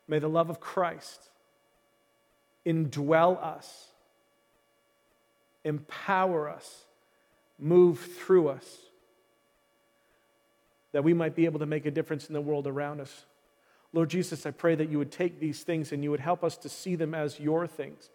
May 0.07 0.19
the 0.19 0.29
love 0.29 0.49
of 0.49 0.60
Christ 0.60 1.29
indwell 2.65 3.41
us, 3.43 3.88
empower 5.63 6.49
us, 6.49 6.86
move 7.60 7.99
through 7.99 8.49
us, 8.49 8.77
that 10.91 11.03
we 11.03 11.13
might 11.13 11.36
be 11.36 11.45
able 11.45 11.60
to 11.60 11.65
make 11.65 11.86
a 11.86 11.91
difference 11.91 12.27
in 12.27 12.33
the 12.33 12.41
world 12.41 12.67
around 12.67 13.01
us. 13.01 13.25
Lord 13.93 14.10
Jesus, 14.10 14.45
I 14.45 14.51
pray 14.51 14.75
that 14.75 14.89
you 14.89 14.97
would 14.97 15.12
take 15.12 15.39
these 15.39 15.63
things 15.63 15.91
and 15.91 16.03
you 16.03 16.12
would 16.12 16.19
help 16.19 16.43
us 16.43 16.57
to 16.57 16.69
see 16.69 16.95
them 16.95 17.13
as 17.13 17.39
your 17.39 17.67
things. 17.67 18.10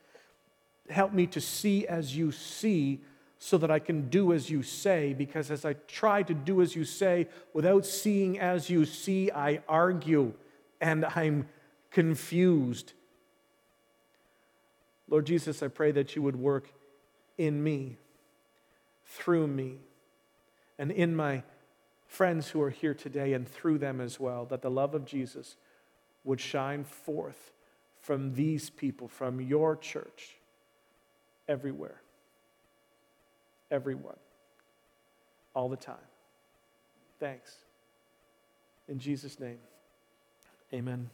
Help 0.91 1.13
me 1.13 1.27
to 1.29 1.41
see 1.41 1.87
as 1.87 2.17
you 2.17 2.33
see 2.33 3.01
so 3.39 3.59
that 3.59 3.71
I 3.71 3.81
can 3.81 4.09
do 4.09 4.33
as 4.33 4.51
you 4.51 4.63
say, 4.63 5.15
because 5.15 5.51
as 5.51 5.65
I 5.65 5.73
try 5.89 6.23
to 6.23 6.35
do 6.35 6.63
as 6.63 6.77
you 6.77 6.85
say 6.85 7.27
without 7.53 7.85
seeing 7.85 8.39
as 8.39 8.71
you 8.71 8.85
see, 8.85 9.33
I 9.33 9.63
argue 9.69 10.33
and 10.81 11.05
I'm 11.05 11.49
confused. 11.91 12.93
Lord 15.09 15.27
Jesus, 15.27 15.63
I 15.63 15.69
pray 15.69 15.91
that 15.93 16.15
you 16.15 16.23
would 16.23 16.37
work 16.37 16.73
in 17.37 17.63
me, 17.63 17.97
through 19.07 19.47
me, 19.47 19.79
and 20.79 20.91
in 20.91 21.15
my 21.15 21.43
friends 22.07 22.49
who 22.49 22.63
are 22.63 22.71
here 22.71 22.95
today 22.95 23.33
and 23.33 23.49
through 23.49 23.79
them 23.79 24.01
as 24.01 24.21
well, 24.21 24.45
that 24.47 24.63
the 24.63 24.71
love 24.71 24.95
of 24.95 25.05
Jesus 25.05 25.57
would 26.25 26.41
shine 26.41 26.85
forth 26.85 27.53
from 28.01 28.35
these 28.35 28.71
people, 28.71 29.09
from 29.09 29.41
your 29.41 29.77
church, 29.77 30.37
everywhere, 31.53 32.01
everyone, 33.71 34.17
all 35.55 35.69
the 35.69 35.77
time. 35.77 36.09
Thanks. 37.21 37.55
In 38.89 38.99
Jesus' 38.99 39.39
name, 39.39 39.59
Amen. 40.73 41.11